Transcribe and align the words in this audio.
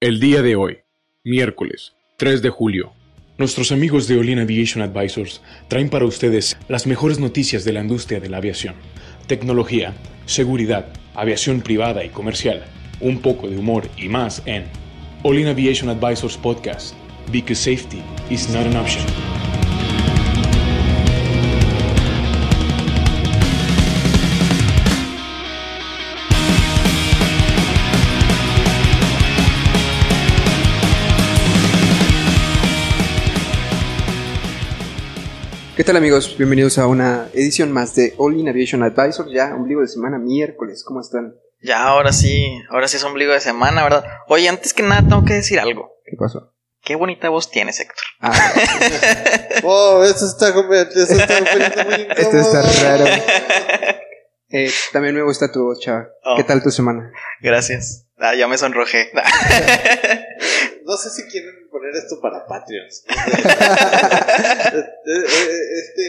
El 0.00 0.20
día 0.20 0.42
de 0.42 0.54
hoy, 0.54 0.78
miércoles 1.24 1.96
3 2.18 2.40
de 2.40 2.50
julio, 2.50 2.92
nuestros 3.36 3.72
amigos 3.72 4.06
de 4.06 4.16
Olin 4.16 4.38
Aviation 4.38 4.80
Advisors 4.80 5.42
traen 5.66 5.90
para 5.90 6.04
ustedes 6.04 6.56
las 6.68 6.86
mejores 6.86 7.18
noticias 7.18 7.64
de 7.64 7.72
la 7.72 7.80
industria 7.80 8.20
de 8.20 8.28
la 8.28 8.36
aviación, 8.36 8.76
tecnología, 9.26 9.96
seguridad, 10.24 10.92
aviación 11.16 11.62
privada 11.62 12.04
y 12.04 12.10
comercial, 12.10 12.64
un 13.00 13.18
poco 13.18 13.48
de 13.48 13.58
humor 13.58 13.88
y 13.96 14.08
más 14.08 14.40
en 14.46 14.66
Olin 15.24 15.48
Aviation 15.48 15.90
Advisors 15.90 16.36
Podcast, 16.36 16.94
because 17.32 17.60
safety 17.60 18.00
is 18.30 18.48
not 18.50 18.68
an 18.68 18.76
option. 18.76 19.04
Tal 35.88 35.96
amigos? 35.96 36.36
Bienvenidos 36.36 36.76
a 36.76 36.86
una 36.86 37.30
edición 37.32 37.72
más 37.72 37.94
de 37.94 38.12
All 38.18 38.38
In 38.38 38.46
Aviation 38.46 38.82
Advisor, 38.82 39.26
ya 39.32 39.54
ombligo 39.54 39.80
de 39.80 39.88
semana, 39.88 40.18
miércoles, 40.18 40.84
¿cómo 40.84 41.00
están? 41.00 41.34
Ya, 41.62 41.82
ahora 41.82 42.12
sí, 42.12 42.60
ahora 42.68 42.88
sí 42.88 42.98
es 42.98 43.04
ombligo 43.04 43.32
de 43.32 43.40
semana, 43.40 43.82
¿verdad? 43.84 44.04
Oye, 44.26 44.50
antes 44.50 44.74
que 44.74 44.82
nada 44.82 45.00
tengo 45.00 45.24
que 45.24 45.32
decir 45.32 45.58
algo. 45.58 45.94
¿Qué 46.04 46.14
pasó? 46.18 46.52
Qué 46.82 46.94
bonita 46.94 47.30
voz 47.30 47.50
tienes, 47.50 47.80
Héctor. 47.80 48.04
Ah, 48.20 48.34
Oh, 49.64 50.04
esto 50.04 50.26
está, 50.26 50.48
esto 50.50 51.14
está 51.14 51.84
muy 51.84 52.06
esto 52.18 52.36
está 52.36 52.62
raro. 52.82 53.06
Eh, 54.50 54.70
también 54.94 55.14
me 55.14 55.22
gusta 55.22 55.52
tu 55.52 55.62
voz, 55.62 55.78
chava. 55.80 56.08
Oh. 56.24 56.36
¿Qué 56.36 56.44
tal 56.44 56.62
tu 56.62 56.70
semana? 56.70 57.12
Gracias. 57.42 58.06
Ah, 58.18 58.34
ya 58.34 58.46
me 58.46 58.58
sonrojé. 58.58 59.10
No 60.88 60.96
sé 60.96 61.10
si 61.10 61.28
quieren 61.30 61.67
poner 61.78 61.94
esto 61.94 62.20
para 62.20 62.44
Patreons. 62.46 63.04
este, 65.08 66.08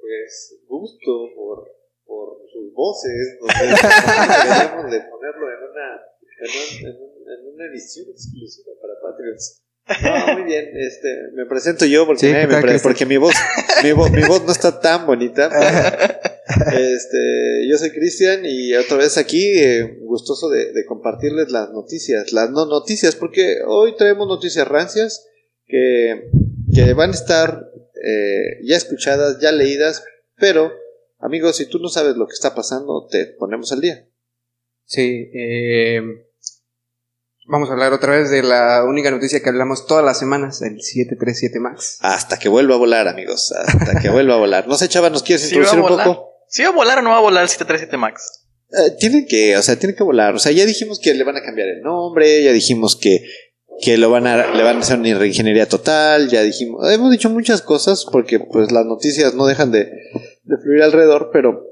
pues, 0.00 0.60
gusto 0.66 1.10
por, 1.34 1.68
por 2.06 2.38
sus 2.52 2.72
voces. 2.72 3.38
Deberíamos 3.42 4.90
de 4.90 5.00
ponerlo 5.02 5.46
en 5.52 5.60
una, 5.70 6.00
en, 6.38 6.50
un- 6.50 6.86
en 6.88 6.96
un- 7.02 7.12
en 7.22 7.54
una 7.54 7.64
edición 7.66 8.06
exclusiva 8.10 8.72
para 8.80 8.94
Patreons. 9.00 9.62
No, 10.02 10.34
muy 10.34 10.44
bien, 10.44 10.70
este, 10.76 11.08
me 11.34 11.44
presento 11.46 11.84
yo 11.86 12.06
porque, 12.06 12.20
Sí, 12.26 12.32
me- 12.32 12.78
porque 12.78 13.04
mi 13.04 13.16
voz, 13.16 13.34
mi, 13.82 13.90
vo- 13.90 14.10
mi 14.10 14.22
voz 14.22 14.44
no 14.44 14.52
está 14.52 14.80
tan 14.80 15.06
bonita. 15.06 15.50
pero, 15.50 16.20
este, 16.78 17.68
yo 17.68 17.76
soy 17.78 17.90
Cristian 17.90 18.42
y 18.44 18.74
otra 18.74 18.96
vez 18.98 19.18
aquí, 19.18 19.44
eh, 19.58 19.98
gustoso 20.02 20.48
de, 20.50 20.72
de 20.72 20.84
compartirles 20.86 21.50
las 21.50 21.70
noticias, 21.70 22.32
las 22.32 22.50
no 22.50 22.66
noticias, 22.66 23.16
porque 23.16 23.58
hoy 23.66 23.96
traemos 23.96 24.28
noticias 24.28 24.66
rancias 24.68 25.26
que, 25.66 26.30
que 26.74 26.92
van 26.94 27.10
a 27.10 27.14
estar 27.14 27.66
eh, 28.04 28.58
ya 28.64 28.76
escuchadas, 28.76 29.38
ya 29.40 29.50
leídas, 29.52 30.04
pero 30.36 30.72
amigos, 31.18 31.56
si 31.56 31.66
tú 31.66 31.78
no 31.80 31.88
sabes 31.88 32.16
lo 32.16 32.26
que 32.26 32.34
está 32.34 32.54
pasando, 32.54 33.06
te 33.10 33.26
ponemos 33.26 33.72
al 33.72 33.80
día. 33.80 34.08
Sí, 34.84 35.30
eh, 35.34 36.00
vamos 37.52 37.68
a 37.68 37.74
hablar 37.74 37.92
otra 37.92 38.16
vez 38.16 38.30
de 38.30 38.42
la 38.42 38.82
única 38.82 39.10
noticia 39.10 39.40
que 39.40 39.48
hablamos 39.50 39.86
todas 39.86 40.02
las 40.02 40.18
semanas, 40.18 40.62
el 40.62 40.80
737 40.80 41.60
MAX. 41.60 41.98
Hasta 42.00 42.38
que 42.38 42.48
vuelva 42.48 42.76
a 42.76 42.78
volar, 42.78 43.08
amigos, 43.08 43.52
hasta 43.52 44.00
que 44.00 44.08
vuelva 44.08 44.34
a 44.34 44.38
volar. 44.38 44.66
No 44.66 44.74
sé, 44.76 44.88
Chava, 44.88 45.10
¿nos 45.10 45.22
quieres 45.22 45.42
Sí 45.48 45.56
introducir 45.56 45.80
un 45.80 45.86
poco? 45.86 46.30
¿Sí 46.48 46.62
va 46.62 46.70
a 46.70 46.72
volar 46.72 46.98
o 46.98 47.02
no 47.02 47.10
va 47.10 47.18
a 47.18 47.20
volar 47.20 47.42
el 47.42 47.50
737 47.50 47.96
Max? 47.98 48.46
Eh, 48.70 48.96
tienen 48.98 49.26
que, 49.26 49.58
o 49.58 49.62
sea, 49.62 49.76
tienen 49.76 49.94
que 49.94 50.02
volar. 50.02 50.34
O 50.34 50.38
sea, 50.38 50.50
ya 50.50 50.64
dijimos 50.64 50.98
que 50.98 51.12
le 51.12 51.24
van 51.24 51.36
a 51.36 51.42
cambiar 51.42 51.68
el 51.68 51.82
nombre, 51.82 52.42
ya 52.42 52.52
dijimos 52.52 52.96
que, 52.96 53.22
que 53.82 53.98
lo 53.98 54.10
van 54.10 54.26
a, 54.26 54.54
le 54.54 54.62
van 54.62 54.78
a 54.78 54.80
hacer 54.80 54.98
una 54.98 55.18
reingeniería 55.18 55.68
total, 55.68 56.30
ya 56.30 56.40
dijimos, 56.42 56.90
hemos 56.90 57.10
dicho 57.10 57.28
muchas 57.28 57.60
cosas 57.60 58.06
porque 58.10 58.40
pues 58.40 58.72
las 58.72 58.86
noticias 58.86 59.34
no 59.34 59.44
dejan 59.44 59.70
de, 59.72 59.90
de 60.44 60.56
fluir 60.56 60.82
alrededor, 60.82 61.28
pero 61.34 61.66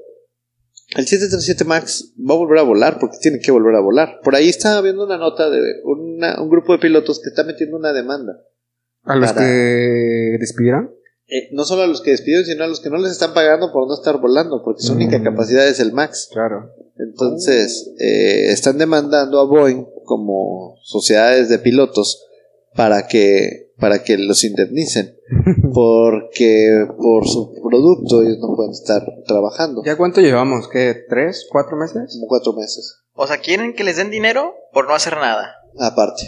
el 0.97 1.07
737 1.07 1.63
Max 1.65 2.13
va 2.19 2.33
a 2.33 2.37
volver 2.37 2.59
a 2.59 2.63
volar 2.63 2.97
porque 2.99 3.17
tiene 3.21 3.39
que 3.39 3.51
volver 3.51 3.75
a 3.75 3.81
volar. 3.81 4.19
Por 4.23 4.35
ahí 4.35 4.49
estaba 4.49 4.81
viendo 4.81 5.05
una 5.05 5.17
nota 5.17 5.49
de 5.49 5.61
una- 5.83 6.41
un 6.41 6.49
grupo 6.49 6.73
de 6.73 6.79
pilotos 6.79 7.19
que 7.21 7.29
está 7.29 7.43
metiendo 7.43 7.77
una 7.77 7.93
demanda. 7.93 8.33
¿A 9.03 9.15
los 9.15 9.31
Para- 9.33 9.45
que 9.45 10.37
despidieron? 10.39 10.93
Eh, 11.27 11.47
no 11.53 11.63
solo 11.63 11.83
a 11.83 11.87
los 11.87 12.01
que 12.01 12.11
despidieron, 12.11 12.45
sino 12.45 12.63
a 12.65 12.67
los 12.67 12.81
que 12.81 12.89
no 12.89 12.97
les 12.97 13.13
están 13.13 13.33
pagando 13.33 13.71
por 13.71 13.87
no 13.87 13.93
estar 13.93 14.19
volando, 14.19 14.61
porque 14.65 14.81
su 14.83 14.93
única 14.93 15.17
Mm. 15.17 15.23
capacidad 15.23 15.65
es 15.67 15.79
el 15.79 15.93
Max. 15.93 16.27
Claro. 16.31 16.73
Entonces, 16.97 17.89
eh, 17.99 18.51
están 18.51 18.77
demandando 18.77 19.39
a 19.39 19.45
Boeing 19.45 19.85
como 20.03 20.75
sociedades 20.83 21.47
de 21.49 21.57
pilotos 21.59 22.25
para 22.75 23.07
que, 23.07 23.70
para 23.81 24.03
que 24.03 24.17
los 24.17 24.43
indemnicen, 24.45 25.15
porque 25.73 26.85
por 26.97 27.27
su 27.27 27.53
producto 27.67 28.21
ellos 28.21 28.37
no 28.39 28.55
pueden 28.55 28.71
estar 28.71 29.01
trabajando. 29.27 29.81
¿Ya 29.83 29.97
cuánto 29.97 30.21
llevamos? 30.21 30.69
¿Qué? 30.69 30.95
¿Tres? 31.09 31.47
¿Cuatro 31.51 31.75
meses? 31.75 32.13
Como 32.13 32.27
cuatro 32.27 32.53
meses. 32.53 32.99
O 33.13 33.27
sea, 33.27 33.39
¿quieren 33.39 33.73
que 33.73 33.83
les 33.83 33.97
den 33.97 34.09
dinero 34.11 34.53
por 34.71 34.87
no 34.87 34.95
hacer 34.95 35.17
nada? 35.17 35.55
Aparte. 35.79 36.23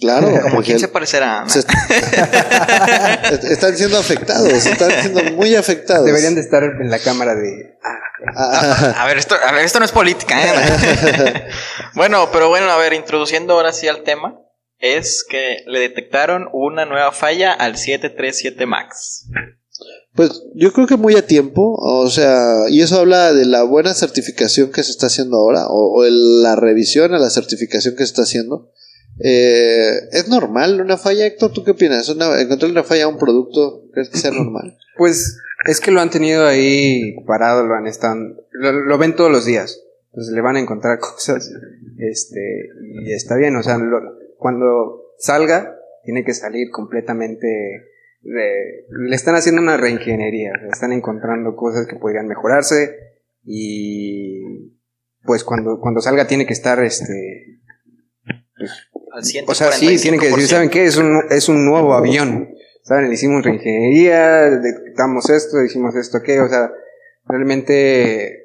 Claro, 0.00 0.28
Como 0.42 0.62
quién 0.62 0.80
se 0.80 0.88
parecerá. 0.88 1.44
se- 1.48 1.60
est- 3.32 3.44
están 3.44 3.76
siendo 3.76 3.96
afectados, 3.98 4.48
están 4.66 4.90
siendo 5.00 5.22
muy 5.36 5.54
afectados. 5.54 6.04
Deberían 6.04 6.34
de 6.34 6.40
estar 6.40 6.62
en 6.64 6.90
la 6.90 6.98
cámara 6.98 7.34
de... 7.36 7.76
Ah, 8.34 8.94
A 9.02 9.06
ver, 9.06 9.18
esto, 9.18 9.36
a 9.36 9.52
ver, 9.52 9.64
esto 9.64 9.78
no 9.78 9.84
es 9.84 9.92
política, 9.92 10.34
¿eh? 10.44 11.46
bueno, 11.94 12.28
pero 12.32 12.48
bueno, 12.48 12.68
a 12.70 12.76
ver, 12.76 12.94
introduciendo 12.94 13.54
ahora 13.54 13.72
sí 13.72 13.86
al 13.86 14.02
tema, 14.02 14.40
es 14.78 15.24
que 15.28 15.58
le 15.66 15.80
detectaron 15.80 16.48
una 16.52 16.84
nueva 16.84 17.12
falla 17.12 17.52
al 17.52 17.76
737 17.76 18.66
Max. 18.66 19.26
Pues 20.14 20.42
yo 20.54 20.72
creo 20.72 20.86
que 20.86 20.96
muy 20.96 21.14
a 21.16 21.26
tiempo, 21.26 21.74
o 21.78 22.08
sea, 22.08 22.68
y 22.70 22.80
eso 22.80 23.00
habla 23.00 23.34
de 23.34 23.44
la 23.44 23.62
buena 23.64 23.92
certificación 23.92 24.72
que 24.72 24.82
se 24.82 24.90
está 24.90 25.06
haciendo 25.08 25.36
ahora, 25.36 25.66
o, 25.68 25.92
o 26.00 26.04
el- 26.04 26.42
la 26.42 26.56
revisión 26.56 27.12
a 27.12 27.18
la 27.18 27.28
certificación 27.28 27.94
que 27.94 27.98
se 28.04 28.10
está 28.10 28.22
haciendo. 28.22 28.70
Eh, 29.22 29.90
¿Es 30.12 30.28
normal 30.28 30.80
una 30.80 30.96
falla, 30.96 31.26
Héctor? 31.26 31.52
¿Tú 31.52 31.64
qué 31.64 31.72
opinas? 31.72 32.08
Una, 32.08 32.40
¿Encontrar 32.40 32.70
una 32.70 32.84
falla 32.84 33.04
a 33.04 33.08
un 33.08 33.18
producto, 33.18 33.82
crees 33.92 34.08
que 34.08 34.18
sea 34.18 34.30
normal? 34.32 34.76
Pues 34.96 35.38
es 35.66 35.80
que 35.80 35.90
lo 35.90 36.00
han 36.00 36.10
tenido 36.10 36.46
ahí 36.46 37.14
parado, 37.26 37.66
lo 37.66 37.74
han 37.74 37.86
estado, 37.86 38.16
lo, 38.52 38.72
lo 38.72 38.98
ven 38.98 39.16
todos 39.16 39.30
los 39.30 39.44
días. 39.44 39.80
Entonces 40.12 40.34
le 40.34 40.40
van 40.40 40.56
a 40.56 40.60
encontrar 40.60 40.98
cosas, 41.00 41.50
este, 41.98 42.70
y 43.04 43.12
está 43.12 43.36
bien, 43.36 43.54
o 43.56 43.62
sea, 43.62 43.76
lo- 43.76 44.00
cuando 44.46 45.02
salga, 45.18 45.76
tiene 46.04 46.22
que 46.22 46.32
salir 46.32 46.70
completamente, 46.70 47.48
de- 48.20 48.84
le 49.08 49.16
están 49.16 49.34
haciendo 49.34 49.60
una 49.60 49.76
reingeniería, 49.76 50.52
le 50.62 50.68
están 50.68 50.92
encontrando 50.92 51.56
cosas 51.56 51.88
que 51.88 51.96
podrían 51.96 52.28
mejorarse, 52.28 52.96
y 53.42 54.72
pues 55.24 55.42
cuando, 55.42 55.80
cuando 55.80 56.00
salga 56.00 56.28
tiene 56.28 56.46
que 56.46 56.52
estar, 56.52 56.78
este, 56.84 57.58
Al 59.12 59.24
145%. 59.24 59.50
o 59.50 59.54
sea, 59.54 59.72
sí, 59.72 59.98
tienen 60.00 60.20
que 60.20 60.26
decir, 60.28 60.46
¿saben 60.46 60.70
qué? 60.70 60.84
Es 60.84 60.96
un, 60.96 61.24
es 61.28 61.48
un 61.48 61.66
nuevo 61.66 61.94
avión. 61.94 62.50
¿Saben? 62.84 63.08
Le 63.08 63.14
hicimos 63.14 63.44
reingeniería, 63.44 64.48
detectamos 64.48 65.28
esto, 65.28 65.60
hicimos 65.64 65.96
esto, 65.96 66.20
¿qué? 66.24 66.38
O 66.40 66.48
sea, 66.48 66.70
realmente, 67.24 68.42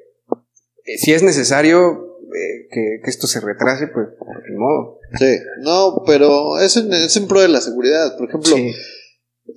eh, 0.84 0.98
si 0.98 1.12
es 1.12 1.22
necesario 1.22 2.11
eh, 2.34 2.68
que, 2.70 3.00
que 3.04 3.10
esto 3.10 3.26
se 3.26 3.40
retrase, 3.40 3.86
pues, 3.88 4.08
ni 4.50 4.56
modo. 4.56 4.98
Sí, 5.18 5.36
no, 5.60 6.02
pero 6.06 6.58
es 6.58 6.76
en, 6.76 6.92
es 6.92 7.16
en 7.16 7.26
pro 7.28 7.40
de 7.40 7.48
la 7.48 7.60
seguridad. 7.60 8.16
Por 8.16 8.28
ejemplo, 8.28 8.56
Sí. 8.56 8.70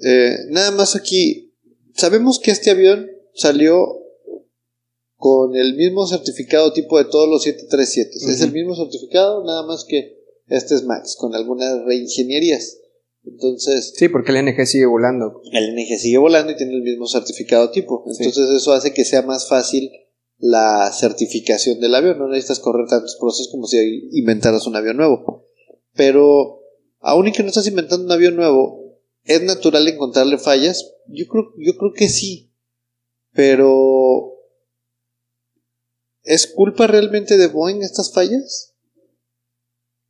eh, 0.06 0.36
nada 0.50 0.72
más 0.72 0.96
aquí, 0.96 1.54
sabemos 1.96 2.40
que 2.40 2.52
este 2.52 2.72
avión 2.72 3.08
salió 3.34 4.02
con 5.18 5.56
el 5.56 5.76
mismo 5.76 6.06
certificado 6.08 6.74
tipo 6.74 6.98
de 6.98 7.06
todos 7.06 7.28
los 7.30 7.44
737. 7.44 8.12
Es 8.32 8.42
el 8.42 8.52
mismo 8.52 8.76
certificado, 8.76 9.44
nada 9.46 9.66
más 9.66 9.86
que 9.88 10.18
este 10.48 10.76
es 10.76 10.84
Max, 10.84 11.16
con 11.18 11.34
algunas 11.34 11.84
reingenierías. 11.86 12.78
Entonces, 13.24 13.94
Sí, 13.96 14.08
porque 14.10 14.32
el 14.32 14.46
NG 14.46 14.68
sigue 14.68 14.86
volando. 14.86 15.42
el 15.52 15.74
NG 15.74 15.98
sigue 15.98 16.18
volando 16.20 16.52
y 16.52 16.56
tiene 16.58 16.74
el 16.76 16.84
mismo 16.84 17.08
certificado 17.08 17.72
tipo. 17.72 18.04
Entonces, 18.06 18.50
eso 18.52 18.74
hace 18.74 18.94
que 18.94 19.04
sea 19.04 19.24
más 19.24 19.48
fácil 19.50 19.90
la 20.38 20.92
certificación 20.92 21.80
del 21.80 21.96
avión. 21.96 22.20
No 22.20 22.28
necesitas 22.28 22.60
correr 22.60 22.88
tantos 22.88 23.18
procesos 23.20 23.50
como 23.52 23.68
si 23.68 24.10
inventaras 24.12 24.68
un 24.68 24.76
avión 24.76 24.98
nuevo. 24.98 25.48
Pero, 25.94 26.62
aun 27.00 27.28
y 27.28 27.32
que 27.32 27.44
no 27.44 27.50
estás 27.50 27.68
inventando 27.68 28.06
un 28.06 28.12
avión 28.12 28.36
nuevo, 28.36 29.00
¿es 29.24 29.42
natural 29.42 29.88
encontrarle 29.88 30.38
fallas? 30.38 30.94
Yo 31.08 31.26
creo, 31.28 31.54
yo 31.58 31.78
creo 31.78 31.94
que 31.94 32.10
sí. 32.10 32.52
Pero, 33.34 34.34
¿es 36.24 36.48
culpa 36.48 36.88
realmente 36.88 37.38
de 37.38 37.48
Boeing 37.48 37.82
estas 37.82 38.14
fallas? 38.14 38.74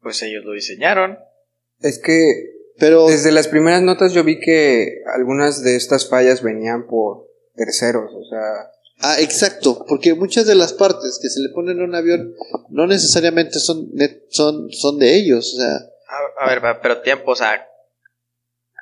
Pues 0.01 0.21
ellos 0.21 0.45
lo 0.45 0.53
diseñaron. 0.53 1.17
Es 1.79 1.99
que 1.99 2.53
Pero, 2.77 3.07
desde 3.07 3.31
las 3.31 3.47
primeras 3.47 3.81
notas 3.81 4.13
yo 4.13 4.23
vi 4.23 4.39
que 4.39 5.01
algunas 5.15 5.63
de 5.63 5.75
estas 5.75 6.09
fallas 6.09 6.43
venían 6.43 6.87
por 6.87 7.27
terceros, 7.55 8.11
o 8.13 8.23
sea, 8.29 8.71
Ah, 8.99 9.19
exacto, 9.19 9.85
porque 9.87 10.13
muchas 10.13 10.47
de 10.47 10.55
las 10.55 10.73
partes 10.73 11.19
que 11.21 11.29
se 11.29 11.41
le 11.41 11.49
ponen 11.49 11.81
a 11.81 11.83
un 11.83 11.95
avión 11.95 12.33
no 12.69 12.87
necesariamente 12.87 13.59
son, 13.59 13.91
son, 14.29 14.71
son 14.71 14.97
de 14.99 15.15
ellos. 15.15 15.53
O 15.53 15.57
sea, 15.57 15.75
A, 16.39 16.45
a 16.45 16.49
ver, 16.49 16.79
pero 16.81 17.01
tiempo, 17.01 17.31
o 17.31 17.35
sea. 17.35 17.67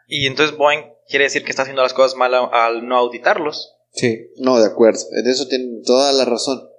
Y 0.07 0.27
entonces 0.27 0.55
Boeing 0.55 0.83
quiere 1.07 1.25
decir 1.25 1.43
que 1.43 1.49
está 1.49 1.63
haciendo 1.63 1.81
las 1.81 1.93
cosas 1.93 2.15
mal 2.15 2.33
al 2.33 2.87
no 2.87 2.97
auditarlos. 2.97 3.75
Sí. 3.91 4.29
No, 4.37 4.59
de 4.59 4.67
acuerdo, 4.67 4.99
en 5.11 5.27
eso 5.27 5.47
tienen 5.47 5.81
toda 5.83 6.11
la 6.13 6.25
razón. 6.25 6.69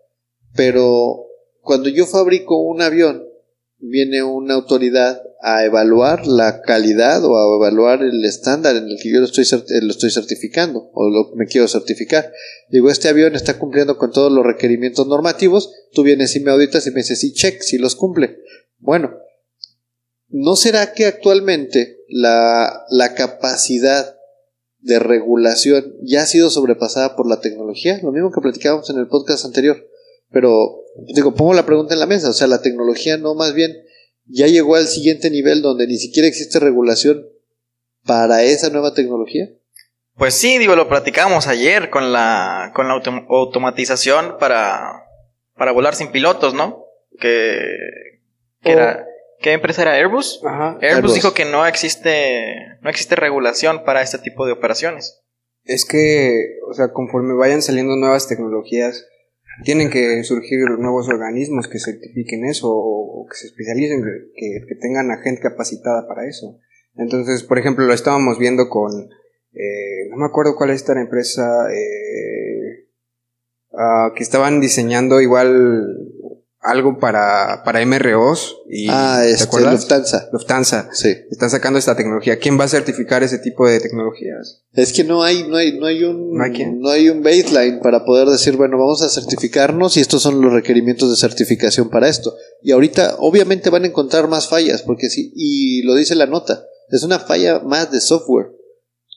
Pero 0.54 1.26
cuando 1.60 1.88
yo 1.88 2.06
fabrico 2.06 2.60
un 2.60 2.82
avión, 2.82 3.26
viene 3.78 4.22
una 4.22 4.54
autoridad 4.54 5.22
a 5.46 5.62
evaluar 5.62 6.26
la 6.26 6.62
calidad 6.62 7.22
o 7.22 7.36
a 7.36 7.56
evaluar 7.56 8.02
el 8.02 8.24
estándar 8.24 8.76
en 8.76 8.88
el 8.88 8.96
que 8.98 9.12
yo 9.12 9.20
lo 9.20 9.26
estoy, 9.26 9.44
eh, 9.44 9.82
lo 9.82 9.90
estoy 9.90 10.10
certificando 10.10 10.88
o 10.94 11.10
lo, 11.10 11.36
me 11.36 11.44
quiero 11.44 11.68
certificar. 11.68 12.32
Digo, 12.70 12.90
este 12.90 13.10
avión 13.10 13.34
está 13.34 13.58
cumpliendo 13.58 13.98
con 13.98 14.10
todos 14.10 14.32
los 14.32 14.42
requerimientos 14.42 15.06
normativos, 15.06 15.70
tú 15.92 16.02
vienes 16.02 16.34
y 16.34 16.40
me 16.40 16.50
auditas 16.50 16.86
y 16.86 16.92
me 16.92 17.00
dices, 17.00 17.20
sí, 17.20 17.34
check, 17.34 17.60
si 17.60 17.76
los 17.76 17.94
cumple. 17.94 18.38
Bueno, 18.78 19.18
¿no 20.28 20.56
será 20.56 20.94
que 20.94 21.04
actualmente 21.04 21.98
la, 22.08 22.82
la 22.88 23.14
capacidad 23.14 24.16
de 24.78 24.98
regulación 24.98 25.94
ya 26.00 26.22
ha 26.22 26.26
sido 26.26 26.48
sobrepasada 26.48 27.16
por 27.16 27.28
la 27.28 27.42
tecnología? 27.42 28.00
Lo 28.02 28.12
mismo 28.12 28.32
que 28.32 28.40
platicábamos 28.40 28.88
en 28.88 28.96
el 28.96 29.08
podcast 29.08 29.44
anterior. 29.44 29.76
Pero, 30.30 30.84
digo, 31.14 31.34
pongo 31.34 31.52
la 31.52 31.66
pregunta 31.66 31.92
en 31.92 32.00
la 32.00 32.06
mesa, 32.06 32.30
o 32.30 32.32
sea, 32.32 32.46
la 32.46 32.62
tecnología 32.62 33.18
no 33.18 33.34
más 33.34 33.52
bien 33.52 33.83
ya 34.26 34.46
llegó 34.46 34.76
al 34.76 34.86
siguiente 34.86 35.30
nivel 35.30 35.62
donde 35.62 35.86
ni 35.86 35.96
siquiera 35.96 36.28
existe 36.28 36.58
regulación 36.58 37.26
para 38.04 38.42
esa 38.42 38.70
nueva 38.70 38.94
tecnología. 38.94 39.48
Pues 40.16 40.34
sí, 40.34 40.58
digo, 40.58 40.76
lo 40.76 40.88
platicamos 40.88 41.46
ayer 41.48 41.90
con 41.90 42.12
la, 42.12 42.72
con 42.74 42.86
la 42.88 42.94
autom- 42.94 43.26
automatización 43.28 44.36
para, 44.38 45.06
para 45.56 45.72
volar 45.72 45.94
sin 45.94 46.12
pilotos, 46.12 46.54
¿no? 46.54 46.84
Que, 47.18 47.66
que 48.62 48.72
era, 48.72 49.04
¿qué 49.40 49.52
empresa 49.52 49.82
era 49.82 49.94
Airbus? 49.94 50.40
Ajá. 50.44 50.78
Airbus, 50.80 50.94
Airbus. 50.96 51.14
dijo 51.14 51.34
que 51.34 51.44
no 51.44 51.66
existe, 51.66 52.56
no 52.80 52.90
existe 52.90 53.16
regulación 53.16 53.84
para 53.84 54.02
este 54.02 54.18
tipo 54.18 54.46
de 54.46 54.52
operaciones. 54.52 55.20
Es 55.64 55.84
que, 55.84 56.58
o 56.68 56.74
sea, 56.74 56.92
conforme 56.92 57.34
vayan 57.34 57.62
saliendo 57.62 57.96
nuevas 57.96 58.28
tecnologías, 58.28 59.06
tienen 59.62 59.90
que 59.90 60.22
surgir 60.24 60.60
nuevos 60.78 61.08
organismos 61.08 61.68
que 61.68 61.78
certifiquen 61.78 62.44
eso 62.44 62.68
o, 62.70 63.26
que 63.30 63.36
se 63.36 63.46
especialicen, 63.46 64.02
que, 64.34 64.66
que 64.66 64.74
tengan 64.74 65.10
a 65.10 65.18
gente 65.18 65.40
capacitada 65.40 66.06
para 66.08 66.26
eso. 66.26 66.58
Entonces, 66.96 67.42
por 67.42 67.58
ejemplo, 67.58 67.86
lo 67.86 67.92
estábamos 67.92 68.38
viendo 68.38 68.68
con, 68.68 68.92
eh, 69.52 70.08
no 70.10 70.16
me 70.16 70.26
acuerdo 70.26 70.56
cuál 70.56 70.70
es 70.70 70.76
esta 70.76 71.00
empresa, 71.00 71.72
eh, 71.72 72.88
ah, 73.72 74.12
que 74.14 74.22
estaban 74.22 74.60
diseñando 74.60 75.20
igual 75.20 75.96
algo 76.64 76.98
para, 76.98 77.62
para 77.62 77.84
MROs. 77.84 78.56
Y, 78.68 78.88
ah, 78.88 79.20
¿te 79.22 79.30
este, 79.30 79.44
acuerdas? 79.44 79.74
Lufthansa. 79.74 80.28
Lufthansa. 80.32 80.88
Sí. 80.92 81.14
Están 81.30 81.50
sacando 81.50 81.78
esta 81.78 81.94
tecnología. 81.94 82.38
¿Quién 82.38 82.58
va 82.58 82.64
a 82.64 82.68
certificar 82.68 83.22
ese 83.22 83.38
tipo 83.38 83.68
de 83.68 83.78
tecnologías? 83.80 84.62
Es 84.72 84.92
que 84.92 85.04
no 85.04 85.22
hay, 85.22 85.46
no 85.46 85.56
hay, 85.56 85.78
no 85.78 85.86
hay 85.86 86.02
un, 86.02 86.34
¿No 86.34 86.42
hay 86.42 86.52
no 86.74 86.90
hay 86.90 87.08
un 87.10 87.22
baseline 87.22 87.80
para 87.80 88.04
poder 88.04 88.28
decir, 88.28 88.56
bueno, 88.56 88.78
vamos 88.78 89.02
a 89.02 89.08
certificarnos 89.10 89.96
y 89.96 90.00
estos 90.00 90.22
son 90.22 90.40
los 90.40 90.52
requerimientos 90.52 91.10
de 91.10 91.16
certificación 91.16 91.90
para 91.90 92.08
esto. 92.08 92.34
Y 92.62 92.72
ahorita, 92.72 93.16
obviamente, 93.18 93.68
van 93.68 93.84
a 93.84 93.88
encontrar 93.88 94.26
más 94.28 94.48
fallas, 94.48 94.82
porque 94.82 95.10
sí, 95.10 95.32
y 95.36 95.82
lo 95.82 95.94
dice 95.94 96.14
la 96.14 96.26
nota, 96.26 96.64
es 96.88 97.02
una 97.02 97.18
falla 97.18 97.60
más 97.60 97.92
de 97.92 98.00
software. 98.00 98.46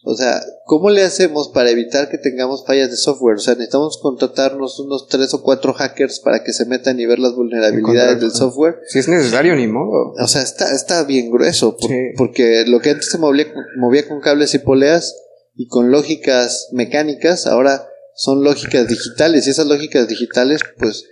O 0.04 0.16
sea, 0.16 0.42
¿cómo 0.66 0.90
le 0.90 1.04
hacemos 1.04 1.50
para 1.50 1.70
evitar 1.70 2.10
que 2.10 2.18
tengamos 2.18 2.66
fallas 2.66 2.90
de 2.90 2.96
software? 2.98 3.36
O 3.38 3.40
sea, 3.40 3.56
necesitamos 3.56 4.00
contratarnos 4.02 4.80
unos 4.80 5.08
tres 5.10 5.34
o 5.34 5.42
cuatro 5.42 5.74
hackers 5.74 6.20
para 6.22 6.44
que 6.44 6.54
se 6.54 6.66
metan 6.66 7.00
y 7.00 7.06
ver 7.06 7.20
las 7.20 7.34
vulnerabilidades 7.36 8.22
del 8.22 8.32
software. 8.32 8.80
Si 8.88 9.00
es 9.00 9.08
necesario, 9.08 9.56
ni 9.56 9.68
modo. 9.68 10.14
O 10.22 10.28
sea, 10.28 10.44
está, 10.44 10.74
está 10.74 11.04
bien 11.04 11.30
grueso, 11.32 11.76
por- 11.76 11.90
Sí. 11.90 11.96
porque 12.16 12.64
lo 12.68 12.80
que 12.80 12.92
antes 12.92 13.10
se 13.10 13.18
movía, 13.18 13.48
movía 13.78 14.08
con 14.08 14.22
cables 14.22 14.54
y 14.54 14.60
poleas 14.60 15.16
y 15.56 15.68
con 15.68 15.92
lógicas 15.92 16.70
mecánicas, 16.72 17.48
ahora 17.48 17.88
son 18.16 18.44
lógicas 18.44 18.88
digitales, 18.88 19.46
y 19.46 19.50
esas 19.50 19.68
lógicas 19.68 20.08
digitales, 20.08 20.62
pues, 20.80 21.04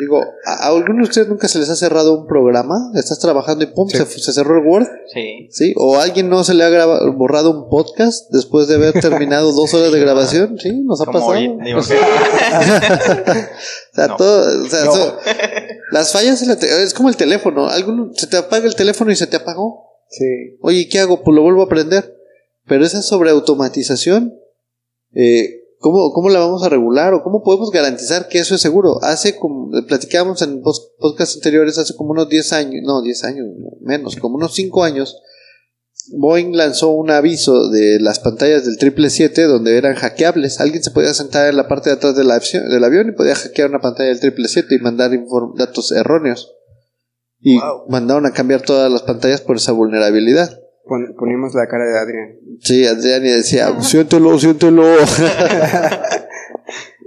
digo, 0.00 0.22
¿a, 0.46 0.68
alguno 0.68 0.96
de 0.96 1.02
ustedes 1.08 1.28
nunca 1.28 1.48
se 1.48 1.58
les 1.58 1.68
ha 1.68 1.76
cerrado 1.76 2.18
un 2.20 2.26
programa? 2.26 2.76
Estás 2.94 3.18
trabajando 3.18 3.64
y 3.64 3.68
pum, 3.68 3.88
Sí. 3.88 3.98
se, 3.98 4.06
se 4.06 4.32
cerró 4.32 4.58
el 4.58 4.66
Word, 4.66 4.86
Sí. 5.12 5.48
¿sí? 5.50 5.74
¿O 5.76 5.96
a 5.98 6.04
alguien 6.04 6.28
no 6.28 6.44
se 6.44 6.54
le 6.54 6.64
ha 6.64 6.68
graba- 6.70 7.00
borrado 7.16 7.50
un 7.50 7.68
podcast 7.68 8.30
después 8.30 8.68
de 8.68 8.76
haber 8.76 8.92
terminado 9.00 9.52
dos 9.60 9.72
horas 9.74 9.92
de 9.92 10.00
grabación? 10.00 10.56
Sí, 10.58 10.70
nos 10.82 11.00
ha 11.00 11.06
Como 11.06 11.18
pasado. 11.18 11.32
hoy, 11.38 11.56
digo, 11.64 11.80
o 11.80 11.82
sea, 11.82 11.98
No. 14.08 14.16
todo, 14.16 14.64
o 14.64 14.68
sea, 14.68 14.84
No. 14.84 14.92
so- 14.92 15.16
las 15.92 16.12
fallas 16.12 16.42
es 16.42 16.94
como 16.94 17.08
el 17.08 17.16
teléfono, 17.16 17.68
alguno 17.68 18.10
se 18.14 18.26
te 18.26 18.36
apaga 18.36 18.66
el 18.66 18.74
teléfono 18.76 19.10
y 19.10 19.16
se 19.16 19.26
te 19.26 19.36
apagó. 19.36 19.88
Sí. 20.08 20.24
Oye, 20.62 20.88
¿qué 20.88 21.00
hago? 21.00 21.22
Pues 21.22 21.34
lo 21.34 21.42
vuelvo 21.42 21.62
a 21.62 21.66
aprender. 21.66 22.16
Pero 22.66 22.84
esa 22.84 23.02
sobreautomatización, 23.02 24.34
eh, 25.14 25.59
¿cómo, 25.80 26.12
¿cómo 26.12 26.28
la 26.28 26.38
vamos 26.38 26.62
a 26.62 26.68
regular? 26.68 27.12
¿O 27.14 27.22
cómo 27.24 27.42
podemos 27.42 27.70
garantizar 27.70 28.28
que 28.28 28.38
eso 28.38 28.54
es 28.54 28.60
seguro? 28.60 29.02
Hace 29.02 29.36
como, 29.36 29.70
platicábamos 29.88 30.40
en 30.42 30.62
podcasts 30.62 31.34
anteriores, 31.36 31.76
hace 31.78 31.96
como 31.96 32.10
unos 32.12 32.28
10 32.28 32.52
años, 32.52 32.82
no, 32.84 33.02
10 33.02 33.24
años, 33.24 33.46
menos, 33.80 34.14
como 34.16 34.36
unos 34.36 34.54
5 34.54 34.84
años, 34.84 35.16
Boeing 36.16 36.56
lanzó 36.56 36.88
un 36.90 37.10
aviso 37.10 37.68
de 37.68 37.98
las 38.00 38.20
pantallas 38.20 38.64
del 38.64 38.74
777 38.74 39.42
donde 39.44 39.76
eran 39.76 39.94
hackeables. 39.94 40.58
Alguien 40.60 40.82
se 40.82 40.90
podía 40.90 41.12
sentar 41.14 41.48
en 41.48 41.56
la 41.56 41.68
parte 41.68 41.90
de 41.90 41.96
atrás 41.96 42.16
del, 42.16 42.30
avión- 42.30 42.68
del 42.70 42.84
avión 42.84 43.08
y 43.08 43.12
podía 43.12 43.34
hackear 43.34 43.68
una 43.68 43.80
pantalla 43.80 44.08
del 44.08 44.18
777 44.18 44.74
y 44.76 44.78
mandar 44.78 45.10
datos 45.56 45.92
erróneos. 45.92 46.52
Y 47.38 47.58
Wow. 47.60 47.84
mandaron 47.88 48.26
a 48.26 48.32
cambiar 48.32 48.62
todas 48.62 48.90
las 48.90 49.02
pantallas 49.02 49.40
por 49.42 49.56
esa 49.56 49.72
vulnerabilidad. 49.72 50.58
Pon- 50.86 51.14
ponimos 51.18 51.54
la 51.54 51.66
cara 51.68 51.84
de 51.84 51.98
Adrián. 51.98 52.36
Sí, 52.60 52.86
Adrián 52.86 53.24
y 53.24 53.30
decía, 53.30 53.80
siéntelo, 53.80 54.38
siéntelo. 54.38 54.84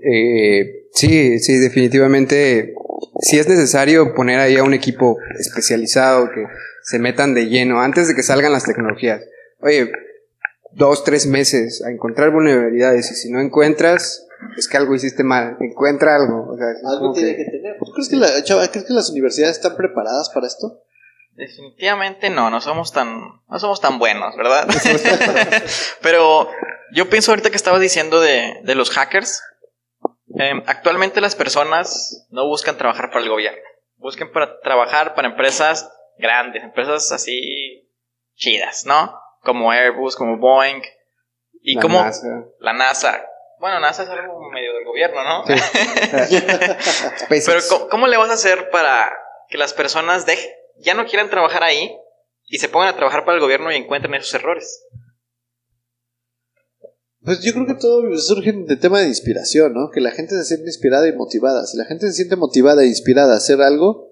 Eh, 0.05 0.87
sí, 0.91 1.39
sí, 1.39 1.57
definitivamente. 1.59 2.73
Si 3.21 3.39
es 3.39 3.47
necesario 3.47 4.13
poner 4.13 4.39
ahí 4.39 4.57
a 4.57 4.63
un 4.63 4.73
equipo 4.73 5.17
especializado 5.39 6.29
que 6.29 6.45
se 6.83 6.99
metan 6.99 7.33
de 7.33 7.45
lleno 7.47 7.79
antes 7.81 8.07
de 8.09 8.15
que 8.15 8.23
salgan 8.23 8.51
las 8.51 8.65
tecnologías. 8.65 9.21
Oye, 9.61 9.91
dos, 10.73 11.03
tres 11.05 11.25
meses 11.25 11.81
a 11.85 11.89
encontrar 11.91 12.31
vulnerabilidades 12.31 13.11
y 13.11 13.15
si 13.15 13.31
no 13.31 13.39
encuentras, 13.39 14.27
es 14.57 14.67
que 14.67 14.75
algo 14.75 14.93
hiciste 14.93 15.23
mal. 15.23 15.55
Encuentra 15.61 16.15
algo. 16.17 16.47
O 16.51 16.57
sea, 16.57 16.67
Algo 16.91 17.13
tiene 17.13 17.37
que- 17.37 17.45
que 17.45 17.51
tener. 17.51 17.77
¿Tú 17.79 17.91
crees 17.93 18.09
que, 18.09 18.15
la, 18.17 18.43
chava, 18.43 18.67
¿crees 18.69 18.85
que 18.85 18.93
las 18.93 19.09
universidades 19.09 19.55
están 19.57 19.77
preparadas 19.77 20.29
para 20.33 20.47
esto? 20.47 20.81
Definitivamente 21.35 22.29
no, 22.29 22.49
no 22.49 22.61
somos 22.61 22.91
tan, 22.91 23.41
no 23.47 23.59
somos 23.59 23.81
tan 23.81 23.97
buenos, 23.97 24.35
¿verdad? 24.37 24.67
Pero 26.01 26.49
yo 26.91 27.09
pienso 27.09 27.31
ahorita 27.31 27.49
que 27.49 27.55
estabas 27.55 27.81
diciendo 27.81 28.21
de, 28.21 28.59
de 28.63 28.75
los 28.75 28.91
hackers. 28.91 29.41
em, 30.37 30.61
actualmente 30.67 31.21
las 31.21 31.35
personas 31.35 32.27
no 32.29 32.47
buscan 32.47 32.77
trabajar 32.77 33.09
para 33.09 33.23
el 33.23 33.29
gobierno, 33.29 33.61
buscan 33.95 34.31
para 34.31 34.59
trabajar 34.59 35.15
para 35.15 35.27
empresas 35.27 35.91
grandes, 36.17 36.63
empresas 36.63 37.11
así 37.11 37.89
chidas, 38.35 38.85
¿no? 38.85 39.19
Como 39.41 39.71
Airbus, 39.71 40.15
como 40.15 40.37
Boeing 40.37 40.83
y 41.63 41.75
la 41.75 41.81
como 41.81 42.03
NASA. 42.03 42.27
la 42.59 42.73
NASA. 42.73 43.25
Bueno, 43.59 43.79
NASA 43.79 44.03
es 44.03 44.09
algo 44.09 44.51
medio 44.51 44.73
del 44.73 44.83
gobierno, 44.85 45.23
¿no? 45.23 45.45
Sí. 45.47 45.53
Pero 47.45 47.59
¿cómo, 47.69 47.89
cómo 47.89 48.07
le 48.07 48.17
vas 48.17 48.29
a 48.29 48.33
hacer 48.33 48.69
para 48.69 49.11
que 49.47 49.57
las 49.57 49.73
personas 49.73 50.25
dejen, 50.25 50.51
ya 50.79 50.93
no 50.93 51.05
quieran 51.05 51.29
trabajar 51.29 51.63
ahí 51.63 51.91
y 52.47 52.57
se 52.57 52.69
pongan 52.69 52.89
a 52.89 52.95
trabajar 52.95 53.25
para 53.25 53.35
el 53.35 53.41
gobierno 53.41 53.71
y 53.71 53.75
encuentren 53.75 54.13
esos 54.15 54.33
errores? 54.33 54.83
Pues 57.23 57.39
yo 57.41 57.53
creo 57.53 57.65
que 57.65 57.75
todo 57.75 58.17
surge 58.17 58.51
de 58.51 58.75
tema 58.75 58.99
de 58.99 59.07
inspiración, 59.07 59.73
¿no? 59.73 59.89
Que 59.91 60.01
la 60.01 60.11
gente 60.11 60.35
se 60.35 60.43
siente 60.43 60.65
inspirada 60.67 61.07
y 61.07 61.13
motivada. 61.13 61.65
Si 61.65 61.77
la 61.77 61.85
gente 61.85 62.07
se 62.07 62.13
siente 62.13 62.35
motivada 62.35 62.83
e 62.83 62.87
inspirada 62.87 63.33
a 63.33 63.37
hacer 63.37 63.61
algo, 63.61 64.09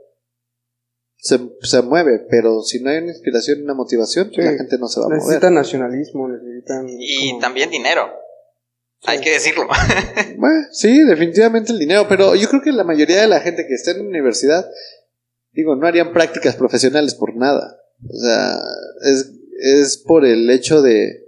se, 1.18 1.38
se 1.62 1.82
mueve. 1.82 2.26
Pero 2.30 2.62
si 2.62 2.82
no 2.82 2.90
hay 2.90 3.00
una 3.00 3.10
inspiración 3.12 3.60
y 3.60 3.64
una 3.64 3.74
motivación, 3.74 4.28
pues 4.34 4.46
Sí. 4.48 4.52
la 4.54 4.58
gente 4.58 4.78
no 4.78 4.88
se 4.88 5.02
va 5.02 5.08
a 5.08 5.10
mover. 5.10 5.22
necesitan 5.24 5.54
nacionalismo, 5.54 6.30
necesitan. 6.30 6.86
Y 6.88 7.30
como- 7.32 7.42
también 7.42 7.70
dinero. 7.70 8.10
Hay 9.04 9.20
que 9.20 9.32
decirlo. 9.32 9.68
Bueno, 10.38 10.68
sí, 10.72 11.04
definitivamente 11.04 11.72
el 11.74 11.80
dinero, 11.80 12.06
pero 12.08 12.36
yo 12.36 12.48
creo 12.48 12.62
que 12.62 12.72
la 12.72 12.84
mayoría 12.84 13.20
de 13.22 13.28
la 13.28 13.40
gente 13.42 13.66
que 13.68 13.74
está 13.74 13.92
en 13.92 13.98
la 13.98 14.04
universidad, 14.06 14.66
digo, 15.54 15.76
no 15.76 15.88
harían 15.88 16.14
prácticas 16.14 16.56
profesionales 16.56 17.16
por 17.16 17.36
nada. 17.36 17.78
O 18.08 18.18
sea, 18.18 18.60
es, 19.04 19.32
es 19.62 19.98
por 19.98 20.26
el 20.26 20.50
hecho 20.50 20.82
de, 20.82 21.28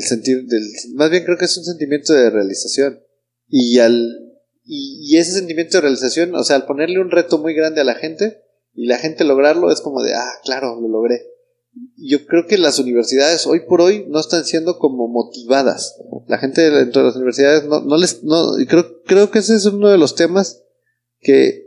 sentir, 0.00 0.46
del, 0.46 0.62
más 0.94 1.10
bien 1.10 1.24
creo 1.24 1.36
que 1.36 1.46
es 1.46 1.56
un 1.56 1.64
sentimiento 1.64 2.12
de 2.12 2.30
realización. 2.30 3.00
Y 3.48 3.78
al, 3.78 3.94
y, 4.64 5.14
y 5.14 5.18
ese 5.18 5.32
sentimiento 5.32 5.76
de 5.76 5.82
realización, 5.82 6.34
o 6.34 6.44
sea, 6.44 6.56
al 6.56 6.66
ponerle 6.66 7.00
un 7.00 7.10
reto 7.10 7.38
muy 7.38 7.54
grande 7.54 7.80
a 7.80 7.84
la 7.84 7.94
gente 7.94 8.42
y 8.72 8.86
la 8.86 8.98
gente 8.98 9.24
lograrlo, 9.24 9.70
es 9.70 9.80
como 9.80 10.02
de, 10.02 10.14
ah, 10.14 10.32
claro, 10.44 10.80
lo 10.80 10.88
logré. 10.88 11.22
Yo 11.96 12.24
creo 12.26 12.46
que 12.46 12.56
las 12.56 12.78
universidades 12.78 13.46
hoy 13.48 13.60
por 13.66 13.80
hoy 13.80 14.06
no 14.08 14.20
están 14.20 14.44
siendo 14.44 14.78
como 14.78 15.08
motivadas. 15.08 15.96
La 16.28 16.38
gente 16.38 16.70
dentro 16.70 17.02
de 17.02 17.08
las 17.08 17.16
universidades 17.16 17.64
no, 17.64 17.80
no 17.80 17.96
les, 17.96 18.22
no, 18.22 18.52
creo, 18.68 19.02
creo 19.02 19.30
que 19.30 19.40
ese 19.40 19.56
es 19.56 19.66
uno 19.66 19.88
de 19.88 19.98
los 19.98 20.14
temas 20.14 20.62
que 21.20 21.64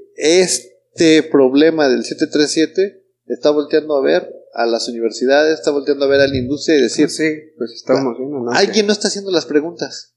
este 0.98 1.30
problema 1.30 1.88
del 1.88 2.04
737 2.04 3.04
está 3.27 3.51
volteando 3.51 3.96
a 3.96 4.01
ver 4.01 4.34
a 4.54 4.66
las 4.66 4.89
universidades, 4.89 5.60
está 5.60 5.70
volteando 5.70 6.06
a 6.06 6.08
ver 6.08 6.22
a 6.22 6.27
la 6.27 6.36
industria 6.36 6.77
y 6.77 6.82
decir, 6.82 7.12
sí, 7.12 7.30
pues 7.56 7.72
estamos 7.74 8.18
viendo, 8.18 8.39
¿no? 8.39 8.51
alguien 8.51 8.88
no 8.88 8.94
está 8.94 9.08
haciendo 9.08 9.30
las 9.30 9.46
preguntas. 9.46 10.16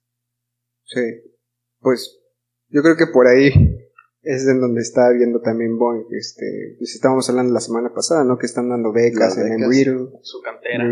Sí, 0.84 1.02
pues 1.80 2.18
yo 2.68 2.82
creo 2.82 2.96
que 2.96 3.08
por 3.08 3.26
ahí 3.26 3.50
es 4.22 4.46
en 4.46 4.60
donde 4.60 4.80
está 4.80 5.10
viendo 5.10 5.40
también 5.42 5.78
Boeing. 5.78 6.06
Este, 6.18 6.76
pues 6.78 6.94
estábamos 6.94 7.28
hablando 7.28 7.52
la 7.52 7.60
semana 7.60 7.92
pasada, 7.92 8.24
¿no? 8.24 8.38
Que 8.38 8.46
están 8.46 8.70
dando 8.70 8.92
becas, 8.92 9.36
Las 9.36 9.38
en 9.38 9.44
becas. 9.44 9.62
Embreedle. 9.62 10.08
Su 10.22 10.40
cantera. 10.40 10.84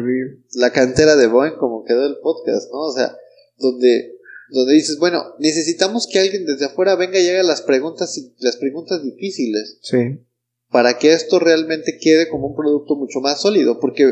La 0.55 0.71
cantera 0.71 1.17
de 1.17 1.27
Boeing, 1.27 1.57
como 1.57 1.85
quedó 1.85 2.07
el 2.07 2.19
podcast, 2.23 2.71
¿no? 2.71 2.81
O 2.81 2.93
sea, 2.93 3.17
donde, 3.57 4.18
donde 4.51 4.75
dices, 4.75 4.99
bueno, 4.99 5.25
necesitamos 5.39 6.07
que 6.07 6.19
alguien 6.19 6.47
desde 6.47 6.67
afuera 6.67 6.95
venga 6.97 7.19
y 7.21 7.29
haga 7.29 7.43
las 7.43 7.63
preguntas, 7.63 8.19
las 8.39 8.57
preguntas 8.57 9.03
difíciles. 9.03 9.79
Sí, 9.83 10.19
para 10.71 10.99
que 10.99 11.13
esto 11.13 11.39
realmente 11.39 11.99
quede 11.99 12.29
como 12.29 12.49
un 12.49 12.57
producto 12.57 12.95
mucho 12.97 13.21
más 13.21 13.41
sólido, 13.41 13.81
porque 13.81 14.07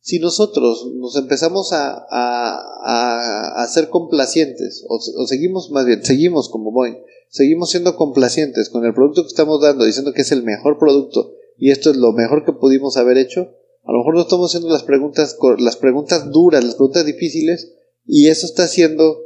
si 0.00 0.18
nosotros 0.18 0.90
nos 0.94 1.16
empezamos 1.16 1.72
a, 1.72 1.92
a, 1.92 2.58
a, 2.84 3.62
a 3.62 3.68
ser 3.68 3.90
complacientes, 3.90 4.84
o, 4.88 4.96
o 4.96 5.26
seguimos 5.26 5.70
más 5.70 5.84
bien, 5.84 6.02
seguimos 6.04 6.48
como 6.48 6.72
Boeing, 6.72 6.96
seguimos 7.28 7.70
siendo 7.70 7.96
complacientes 7.96 8.70
con 8.70 8.84
el 8.86 8.94
producto 8.94 9.22
que 9.22 9.28
estamos 9.28 9.60
dando, 9.60 9.84
diciendo 9.84 10.12
que 10.12 10.22
es 10.22 10.32
el 10.32 10.42
mejor 10.42 10.78
producto 10.78 11.34
y 11.58 11.70
esto 11.70 11.90
es 11.90 11.96
lo 11.98 12.12
mejor 12.12 12.46
que 12.46 12.52
pudimos 12.52 12.96
haber 12.96 13.18
hecho, 13.18 13.52
a 13.84 13.92
lo 13.92 13.98
mejor 13.98 14.14
no 14.14 14.22
estamos 14.22 14.50
haciendo 14.50 14.70
las 14.70 14.82
preguntas, 14.82 15.36
las 15.58 15.76
preguntas 15.76 16.30
duras, 16.30 16.64
las 16.64 16.76
preguntas 16.76 17.04
difíciles, 17.04 17.74
y 18.06 18.28
eso 18.28 18.46
está 18.46 18.64
haciendo 18.64 19.18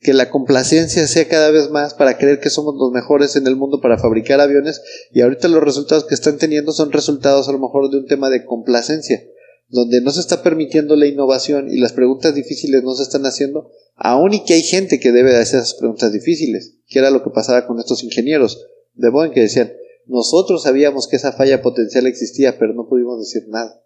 que 0.00 0.12
la 0.14 0.30
complacencia 0.30 1.06
sea 1.06 1.26
cada 1.28 1.50
vez 1.50 1.70
más 1.70 1.94
para 1.94 2.18
creer 2.18 2.38
que 2.40 2.50
somos 2.50 2.74
los 2.76 2.92
mejores 2.92 3.34
en 3.36 3.46
el 3.46 3.56
mundo 3.56 3.80
para 3.80 3.98
fabricar 3.98 4.40
aviones 4.40 4.80
y 5.12 5.22
ahorita 5.22 5.48
los 5.48 5.62
resultados 5.62 6.04
que 6.04 6.14
están 6.14 6.36
teniendo 6.38 6.72
son 6.72 6.92
resultados 6.92 7.48
a 7.48 7.52
lo 7.52 7.58
mejor 7.58 7.90
de 7.90 7.98
un 7.98 8.06
tema 8.06 8.28
de 8.30 8.44
complacencia, 8.44 9.24
donde 9.68 10.00
no 10.02 10.10
se 10.10 10.20
está 10.20 10.42
permitiendo 10.42 10.96
la 10.96 11.06
innovación 11.06 11.68
y 11.70 11.78
las 11.78 11.92
preguntas 11.92 12.34
difíciles 12.34 12.82
no 12.82 12.94
se 12.94 13.02
están 13.04 13.24
haciendo, 13.26 13.70
aun 13.94 14.34
y 14.34 14.44
que 14.44 14.54
hay 14.54 14.62
gente 14.62 15.00
que 15.00 15.12
debe 15.12 15.30
de 15.30 15.38
hacer 15.38 15.60
esas 15.60 15.74
preguntas 15.74 16.12
difíciles, 16.12 16.74
que 16.86 16.98
era 16.98 17.10
lo 17.10 17.24
que 17.24 17.30
pasaba 17.30 17.66
con 17.66 17.78
estos 17.78 18.04
ingenieros 18.04 18.66
de 18.94 19.08
Boeing 19.10 19.32
que 19.32 19.40
decían, 19.40 19.72
nosotros 20.06 20.62
sabíamos 20.62 21.08
que 21.08 21.16
esa 21.16 21.32
falla 21.32 21.62
potencial 21.62 22.06
existía, 22.06 22.58
pero 22.58 22.74
no 22.74 22.86
pudimos 22.86 23.18
decir 23.18 23.48
nada. 23.48 23.82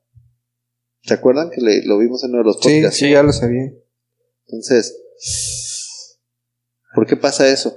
¿Se 1.02 1.14
acuerdan 1.14 1.48
que 1.50 1.62
le- 1.62 1.82
lo 1.86 1.96
vimos 1.98 2.22
en 2.24 2.30
uno 2.30 2.38
de 2.40 2.44
los 2.44 2.56
sí, 2.60 2.74
podcasts? 2.74 2.98
sí, 2.98 3.10
ya 3.10 3.22
lo 3.22 3.32
sabía. 3.32 3.72
Entonces, 4.48 4.96
¿por 6.94 7.06
qué 7.06 7.16
pasa 7.16 7.48
eso? 7.48 7.74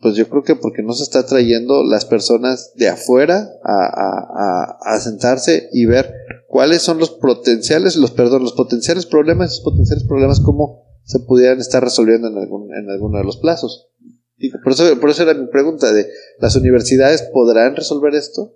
Pues 0.00 0.16
yo 0.16 0.28
creo 0.28 0.42
que 0.42 0.56
porque 0.56 0.82
no 0.82 0.92
se 0.94 1.04
está 1.04 1.24
trayendo 1.26 1.84
las 1.84 2.04
personas 2.04 2.72
de 2.74 2.88
afuera 2.88 3.48
a, 3.62 3.84
a- 3.84 4.26
a- 4.34 4.94
a 4.94 5.00
sentarse 5.00 5.68
y 5.72 5.86
ver 5.86 6.12
cuáles 6.48 6.82
son 6.82 6.98
los 6.98 7.10
potenciales, 7.10 7.96
los 7.96 8.10
perdón, 8.10 8.42
los 8.42 8.54
potenciales 8.54 9.06
problemas, 9.06 9.52
esos 9.52 9.64
potenciales 9.64 10.04
problemas 10.04 10.40
cómo 10.40 10.82
se 11.04 11.20
pudieran 11.20 11.60
estar 11.60 11.82
resolviendo 11.84 12.28
en 12.28 12.36
algún, 12.36 12.74
en 12.74 12.90
alguno 12.90 13.18
de 13.18 13.24
los 13.24 13.36
plazos. 13.36 13.90
Digo, 14.36 14.58
por 14.64 14.72
eso, 14.72 14.98
por 15.00 15.10
eso 15.10 15.22
era 15.22 15.34
mi 15.34 15.46
pregunta 15.46 15.92
de 15.92 16.08
¿las 16.40 16.56
universidades 16.56 17.22
podrán 17.32 17.76
resolver 17.76 18.14
esto? 18.16 18.54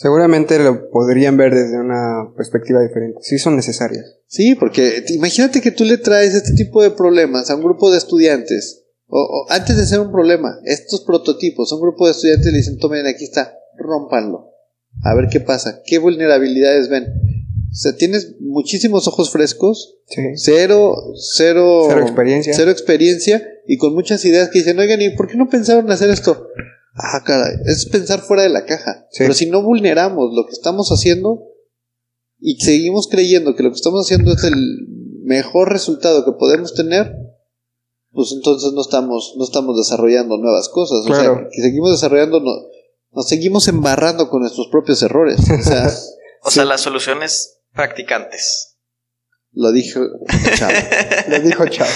Seguramente 0.00 0.60
lo 0.60 0.90
podrían 0.90 1.36
ver 1.36 1.52
desde 1.52 1.76
una 1.76 2.32
perspectiva 2.36 2.80
diferente. 2.80 3.18
Sí 3.20 3.36
son 3.40 3.56
necesarias. 3.56 4.04
Sí, 4.28 4.54
porque 4.54 5.02
imagínate 5.08 5.60
que 5.60 5.72
tú 5.72 5.84
le 5.84 5.98
traes 5.98 6.36
este 6.36 6.52
tipo 6.52 6.80
de 6.84 6.92
problemas 6.92 7.50
a 7.50 7.56
un 7.56 7.64
grupo 7.64 7.90
de 7.90 7.98
estudiantes. 7.98 8.84
O, 9.08 9.18
o 9.20 9.50
antes 9.50 9.76
de 9.76 9.84
ser 9.86 9.98
un 9.98 10.12
problema, 10.12 10.60
estos 10.64 11.00
prototipos, 11.00 11.72
un 11.72 11.80
grupo 11.80 12.06
de 12.06 12.12
estudiantes 12.12 12.52
le 12.52 12.58
dicen, 12.58 12.78
tomen, 12.78 13.08
aquí 13.08 13.24
está, 13.24 13.58
rómpanlo. 13.76 14.52
A 15.02 15.16
ver 15.16 15.26
qué 15.32 15.40
pasa, 15.40 15.82
qué 15.84 15.98
vulnerabilidades 15.98 16.88
ven. 16.88 17.02
O 17.04 17.74
sea, 17.74 17.96
tienes 17.96 18.36
muchísimos 18.38 19.08
ojos 19.08 19.32
frescos, 19.32 19.96
Sí. 20.06 20.22
cero, 20.36 20.94
cero, 21.36 21.86
Cero 21.88 22.02
experiencia. 22.02 22.52
cero 22.54 22.70
experiencia 22.70 23.42
y 23.66 23.78
con 23.78 23.94
muchas 23.94 24.24
ideas 24.24 24.48
que 24.48 24.60
dicen, 24.60 24.78
oigan, 24.78 25.02
¿y 25.02 25.10
por 25.16 25.26
qué 25.26 25.36
no 25.36 25.48
pensaron 25.48 25.90
hacer 25.90 26.08
esto? 26.10 26.46
Ah, 27.00 27.22
caray, 27.24 27.54
es 27.66 27.86
pensar 27.86 28.20
fuera 28.20 28.42
de 28.42 28.48
la 28.48 28.64
caja. 28.66 29.06
Sí. 29.10 29.18
Pero 29.20 29.34
si 29.34 29.46
no 29.48 29.62
vulneramos 29.62 30.34
lo 30.34 30.46
que 30.46 30.52
estamos 30.52 30.88
haciendo 30.90 31.42
y 32.40 32.58
seguimos 32.60 33.08
creyendo 33.08 33.54
que 33.54 33.62
lo 33.62 33.70
que 33.70 33.76
estamos 33.76 34.04
haciendo 34.06 34.32
es 34.32 34.42
el 34.44 34.56
mejor 35.24 35.70
resultado 35.72 36.24
que 36.24 36.32
podemos 36.38 36.74
tener, 36.74 37.14
pues 38.10 38.32
entonces 38.34 38.72
no 38.72 38.80
estamos, 38.80 39.34
no 39.36 39.44
estamos 39.44 39.76
desarrollando 39.76 40.38
nuevas 40.38 40.68
cosas. 40.68 41.00
O 41.00 41.04
Claro. 41.06 41.34
sea, 41.36 41.48
que 41.52 41.62
seguimos 41.62 41.90
desarrollando, 41.92 42.40
no- 42.40 42.68
nos 43.12 43.28
seguimos 43.28 43.68
embarrando 43.68 44.28
con 44.28 44.40
nuestros 44.40 44.68
propios 44.68 45.02
errores. 45.02 45.38
O 45.50 45.62
sea, 45.62 45.88
O 46.44 46.50
sea, 46.50 46.64
las 46.64 46.80
soluciones 46.80 47.60
practicantes. 47.74 48.76
lo 49.52 49.72
dijo 49.72 50.00
Chavo. 50.56 50.72
Lo 51.28 51.40
dijo 51.40 51.66
Chavo. 51.68 51.90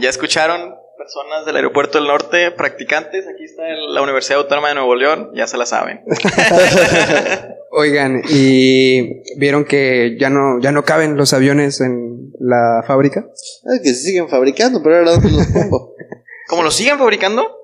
¿Ya 0.00 0.08
escucharon? 0.08 0.74
Personas 1.08 1.46
del 1.46 1.56
aeropuerto 1.56 1.96
del 1.96 2.06
norte, 2.06 2.50
practicantes, 2.50 3.26
aquí 3.26 3.44
está 3.44 3.66
el- 3.66 3.94
la 3.94 4.02
Universidad 4.02 4.40
Autónoma 4.40 4.68
de 4.68 4.74
Nuevo 4.74 4.94
León, 4.94 5.30
ya 5.34 5.46
se 5.46 5.56
la 5.56 5.64
saben. 5.64 6.00
Oigan, 7.70 8.20
y 8.28 9.22
vieron 9.38 9.64
que 9.64 10.18
ya 10.20 10.28
no, 10.28 10.60
ya 10.60 10.70
no 10.70 10.84
caben 10.84 11.16
los 11.16 11.32
aviones 11.32 11.80
en 11.80 12.30
la 12.40 12.82
fábrica. 12.86 13.26
Ay, 13.72 13.80
que 13.82 13.88
se 13.94 14.02
siguen 14.02 14.28
fabricando, 14.28 14.82
pero 14.82 14.98
ahora 14.98 15.12
dónde 15.12 15.30
los 15.30 15.46
pongo. 15.46 15.94
¿Cómo 16.48 16.62
lo 16.62 16.70
siguen 16.70 16.98
fabricando? 16.98 17.56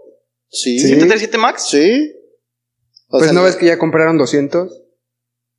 Sí. 0.49 0.79
Sí. 0.79 0.95
¿737 0.95 1.37
Max? 1.37 1.67
Sí. 1.69 2.15
O 3.09 3.19
pues 3.19 3.25
sea, 3.25 3.33
no 3.35 3.43
ves 3.43 3.57
que 3.57 3.67
ya 3.67 3.79
compraron 3.79 4.17
200. 4.17 4.73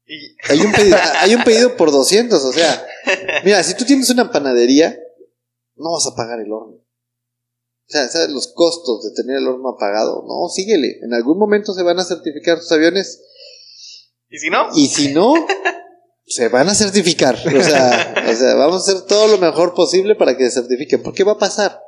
Y- 0.08 0.36
Hay 0.50 0.60
un, 0.62 0.72
pedido, 0.72 0.98
hay 1.20 1.36
un 1.36 1.44
pedido 1.44 1.78
por 1.78 1.92
200, 1.92 2.44
o 2.44 2.52
sea, 2.52 2.84
mira, 3.44 3.62
si 3.62 3.76
tú 3.78 3.86
tienes 3.86 4.10
una 4.10 4.32
panadería, 4.32 4.98
no 5.76 5.92
vas 5.94 6.08
a 6.12 6.16
pagar 6.16 6.40
el 6.40 6.52
horno. 6.52 6.80
O 7.88 7.92
sea, 7.92 8.08
¿sabes 8.10 8.30
los 8.30 8.48
costos 8.48 9.04
de 9.04 9.22
tener 9.22 9.38
el 9.38 9.48
horno 9.48 9.70
apagado? 9.70 10.24
No, 10.28 10.50
síguele. 10.50 11.00
En 11.04 11.14
algún 11.14 11.38
momento 11.38 11.74
se 11.74 11.84
van 11.84 12.00
a 12.00 12.04
certificar 12.04 12.60
tus 12.60 12.72
aviones 12.72 13.22
¿Y 14.30 14.40
si 14.40 14.50
no? 14.50 14.70
y 14.76 14.88
si 14.88 15.14
no, 15.14 15.34
se 16.26 16.50
van 16.50 16.68
a 16.68 16.76
certificar. 16.76 17.36
O 17.36 17.64
sea, 17.64 18.16
o 18.28 18.36
sea, 18.36 18.56
vamos 18.56 18.88
a 18.88 18.92
hacer 18.92 19.06
todo 19.06 19.28
lo 19.28 19.38
mejor 19.38 19.76
posible 19.76 20.16
para 20.16 20.36
que 20.36 20.46
se 20.46 20.62
certifiquen. 20.62 21.04
¿Por 21.04 21.14
qué 21.14 21.24
va 21.24 21.34
a 21.34 21.38
pasar? 21.38 21.80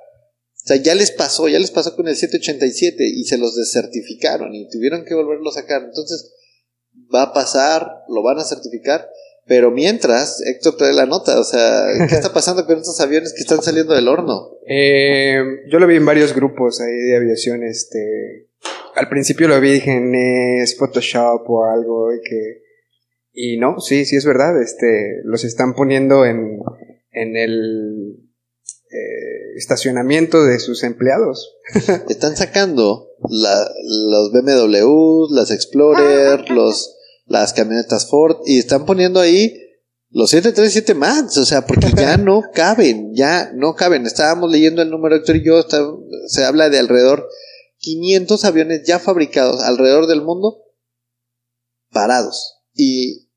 O 0.64 0.68
sea, 0.68 0.78
ya 0.78 0.94
les 0.94 1.12
pasó, 1.12 1.48
ya 1.48 1.60
les 1.60 1.72
pasó 1.72 1.96
con 1.96 2.08
el 2.08 2.16
787 2.16 3.04
y 3.04 3.24
se 3.24 3.38
los 3.38 3.56
desertificaron 3.56 4.54
y 4.54 4.70
tuvieron 4.70 5.06
que 5.06 5.16
volverlo 5.16 5.50
a 5.50 5.54
sacar. 5.54 5.82
Entonces, 5.82 6.34
va 7.14 7.24
a 7.24 7.34
pasar, 7.34 7.90
lo 8.10 8.22
van 8.22 8.38
a 8.38 8.44
certificar, 8.44 9.10
pero 9.48 9.72
mientras, 9.72 10.42
Héctor 10.46 10.78
trae 10.78 10.94
la 10.94 11.06
nota, 11.06 11.40
o 11.40 11.44
sea, 11.44 11.86
¿qué 12.10 12.16
está 12.16 12.34
pasando 12.34 12.66
con 12.66 12.78
estos 12.78 13.00
aviones 13.00 13.34
que 13.34 13.42
están 13.42 13.62
saliendo 13.62 13.94
del 13.94 14.08
horno? 14.08 14.52
Eh, 14.70 15.42
yo 15.72 15.80
lo 15.80 15.88
vi 15.88 15.96
en 15.96 16.06
varios 16.06 16.36
grupos 16.36 16.82
ahí 16.82 16.92
de 16.94 17.16
aviación. 17.16 17.64
Este, 17.64 18.50
al 18.96 19.08
principio 19.08 19.48
lo 19.48 19.62
vi, 19.62 19.72
dije, 19.72 19.98
"Nee, 20.02 20.62
es 20.62 20.78
Photoshop 20.78 21.50
o 21.50 21.64
algo 21.64 22.14
y 22.14 22.20
que 22.22 22.64
y 23.32 23.58
no, 23.58 23.80
sí, 23.80 24.04
sí 24.04 24.18
es 24.18 24.26
verdad. 24.26 24.62
Este, 24.62 25.22
los 25.24 25.46
están 25.46 25.74
poniendo 25.74 26.26
en 26.26 26.60
en 27.14 27.38
el 27.38 28.18
eh, 28.92 29.56
estacionamiento 29.56 30.44
de 30.44 30.60
sus 30.60 30.84
empleados. 30.84 31.56
Están 32.10 32.36
sacando 32.36 33.12
la- 33.30 33.70
los 34.10 34.32
BMW, 34.34 35.28
las 35.34 35.52
Explorer, 35.52 36.50
los, 36.50 36.97
las 37.28 37.54
camionetas 37.54 38.10
Ford 38.10 38.38
y 38.46 38.60
están 38.60 38.86
poniendo 38.86 39.20
ahí 39.20 39.64
los 40.10 40.30
737 40.30 40.94
MAX, 40.94 41.38
o 41.38 41.46
sea, 41.46 41.66
porque 41.66 41.92
ya 41.96 42.18
no 42.18 42.42
caben, 42.54 43.14
ya 43.14 43.52
no 43.54 43.76
caben. 43.76 44.06
Estábamos 44.06 44.50
leyendo 44.50 44.82
el 44.82 44.90
número, 44.90 45.16
Héctor 45.18 45.36
y 45.36 45.46
yo, 45.46 45.60
está- 45.60 45.86
se 46.28 46.46
habla 46.46 46.70
de 46.70 46.80
alrededor 46.80 47.28
500 47.80 48.46
aviones 48.46 48.84
ya 48.88 49.00
fabricados 49.00 49.62
alrededor 49.62 50.08
del 50.08 50.22
mundo 50.22 50.64
parados. 51.92 52.62
Y, 52.74 53.28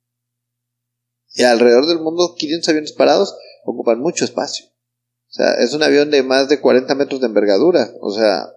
y 1.35 1.43
alrededor 1.43 1.87
del 1.87 1.99
mundo 2.01 2.35
500 2.39 2.69
aviones 2.69 2.93
parados 2.93 3.35
ocupan 3.65 4.01
mucho 4.01 4.25
espacio. 4.25 4.67
O 4.67 5.33
sea, 5.33 5.55
es 5.55 5.73
un 5.75 5.83
avión 5.83 6.11
de 6.11 6.23
más 6.23 6.49
de 6.49 6.61
40 6.61 6.95
metros 6.95 7.21
de 7.21 7.27
envergadura. 7.27 7.93
O 8.01 8.13
sea, 8.13 8.49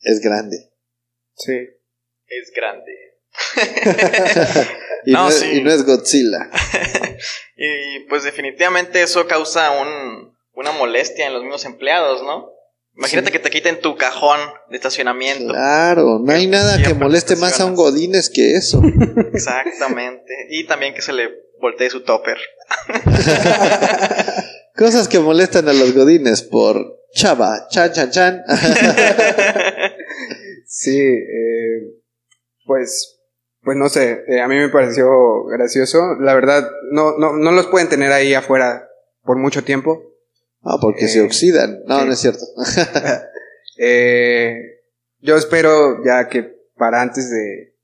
es 0.00 0.20
grande. 0.20 0.72
Sí. 1.36 1.54
Es 2.26 2.52
grande. 2.54 2.92
Y 5.06 5.12
no, 5.12 5.22
No, 5.22 5.28
es, 5.30 5.36
sí. 5.36 5.46
y 5.54 5.60
no 5.62 5.70
es 5.72 5.84
Godzilla. 5.86 6.50
Y 7.56 8.00
pues 8.08 8.22
definitivamente 8.24 9.02
eso 9.02 9.26
causa 9.26 9.70
un, 9.72 10.34
una 10.54 10.72
molestia 10.72 11.26
en 11.26 11.34
los 11.34 11.42
mismos 11.42 11.64
empleados, 11.66 12.22
¿no? 12.22 12.50
Imagínate 12.96 13.30
que 13.30 13.38
te 13.38 13.50
quiten 13.50 13.80
tu 13.80 13.96
cajón 13.96 14.40
de 14.70 14.76
estacionamiento. 14.76 15.52
Claro, 15.52 16.18
no 16.22 16.32
hay 16.32 16.46
nada 16.46 16.82
que 16.82 16.94
moleste 16.94 17.36
más 17.36 17.60
a 17.60 17.66
un. 17.66 17.74
Godínez 17.74 18.30
que 18.30 18.54
eso. 18.56 18.82
Exactamente. 19.34 20.32
Y 20.48 20.64
también 20.66 20.94
que 20.94 21.02
se 21.02 21.12
le 21.12 21.28
voltee 21.60 21.90
su 21.90 22.02
topper. 22.02 22.38
Cosas 24.74 25.06
que 25.08 25.18
molestan 25.18 25.68
a 25.68 25.72
los 25.74 25.92
Godines 25.94 26.42
por 26.42 26.98
chava, 27.14 27.66
chan, 27.70 27.92
chan, 27.92 28.10
chan. 28.10 28.42
Sí, 30.66 30.98
eh, 30.98 32.00
pues 32.64 33.19
pues 33.70 33.78
no 33.78 33.88
sé, 33.88 34.24
eh, 34.26 34.40
a 34.40 34.48
mí 34.48 34.56
me 34.56 34.68
pareció 34.68 35.44
gracioso. 35.44 36.16
La 36.18 36.34
verdad, 36.34 36.68
no, 36.90 37.16
no, 37.18 37.36
no 37.36 37.52
los 37.52 37.68
pueden 37.68 37.88
tener 37.88 38.10
ahí 38.10 38.34
afuera 38.34 38.88
por 39.22 39.36
mucho 39.36 39.62
tiempo. 39.62 40.02
Ah, 40.64 40.76
porque 40.82 41.06
se 41.06 41.20
Eh, 41.20 41.22
oxidan. 41.22 41.78
No, 41.86 42.00
sí. 42.00 42.06
no 42.06 42.12
es 42.12 42.18
cierto. 42.18 42.44
Eh, 43.82 44.80
yo 45.20 45.36
espero 45.36 46.04
ya 46.04 46.28
que 46.28 46.52
para 46.76 47.00
antes 47.00 47.30
de 47.30 47.76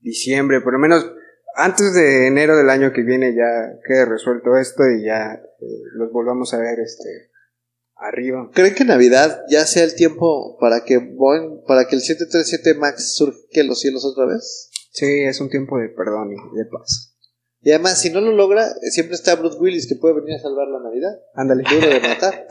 diciembre, 0.00 0.60
por 0.60 0.72
lo 0.72 0.80
menos 0.80 1.08
antes 1.54 1.94
de 1.94 2.26
enero 2.26 2.56
del 2.56 2.68
año 2.68 2.92
que 2.92 3.02
viene 3.02 3.32
ya 3.34 3.78
quede 3.86 4.04
resuelto 4.06 4.56
esto 4.58 4.82
y 4.90 5.04
ya 5.04 5.34
eh, 5.60 5.66
los 5.94 6.10
volvamos 6.10 6.52
a 6.52 6.58
ver 6.58 6.80
este 6.80 7.30
arriba. 7.96 8.50
¿Creen 8.52 8.74
que 8.74 8.84
Navidad 8.84 9.42
ya 9.48 9.66
sea 9.66 9.84
el 9.84 9.94
tiempo 9.94 10.56
para 10.58 10.84
que 10.84 10.98
Boeing, 10.98 11.62
para 11.66 11.86
que 11.86 11.96
el 11.96 12.02
737 12.02 12.78
Max 12.78 13.14
surque 13.14 13.64
los 13.64 13.80
cielos 13.80 14.04
otra 14.04 14.26
vez? 14.26 14.70
Sí, 14.92 15.22
es 15.22 15.40
un 15.40 15.50
tiempo 15.50 15.78
de 15.78 15.88
perdón 15.88 16.30
y 16.32 16.56
de 16.56 16.64
paz. 16.66 17.14
Y 17.60 17.70
además, 17.70 18.00
si 18.00 18.10
no 18.10 18.20
lo 18.20 18.32
logra, 18.32 18.68
siempre 18.90 19.14
está 19.14 19.36
Bruce 19.36 19.58
Willis 19.58 19.88
que 19.88 19.96
puede 19.96 20.14
venir 20.14 20.34
a 20.34 20.42
salvar 20.42 20.68
la 20.68 20.80
Navidad. 20.80 21.18
Ándale. 21.34 21.64
Duro 21.68 21.88
de 21.88 22.00
matar. 22.00 22.46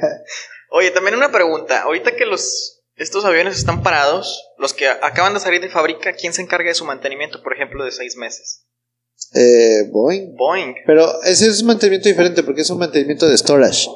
Oye, 0.70 0.92
también 0.92 1.16
una 1.16 1.32
pregunta. 1.32 1.82
Ahorita 1.82 2.14
que 2.14 2.24
los 2.24 2.78
estos 2.98 3.24
aviones 3.24 3.56
están 3.56 3.82
parados, 3.82 4.52
los 4.58 4.74
que 4.74 4.88
acaban 4.88 5.34
de 5.34 5.40
salir 5.40 5.60
de 5.60 5.68
fábrica, 5.68 6.12
¿quién 6.14 6.32
se 6.32 6.42
encarga 6.42 6.68
de 6.68 6.74
su 6.74 6.84
mantenimiento, 6.84 7.42
por 7.42 7.54
ejemplo, 7.54 7.84
de 7.84 7.92
seis 7.92 8.16
meses? 8.16 8.64
Eh, 9.34 9.88
Boeing. 9.90 10.34
Boeing. 10.36 10.74
Pero 10.86 11.22
ese 11.22 11.48
es 11.48 11.60
un 11.60 11.68
mantenimiento 11.68 12.08
diferente 12.08 12.42
porque 12.42 12.62
es 12.62 12.70
un 12.70 12.78
mantenimiento 12.78 13.28
de 13.28 13.36
storage. 13.36 13.88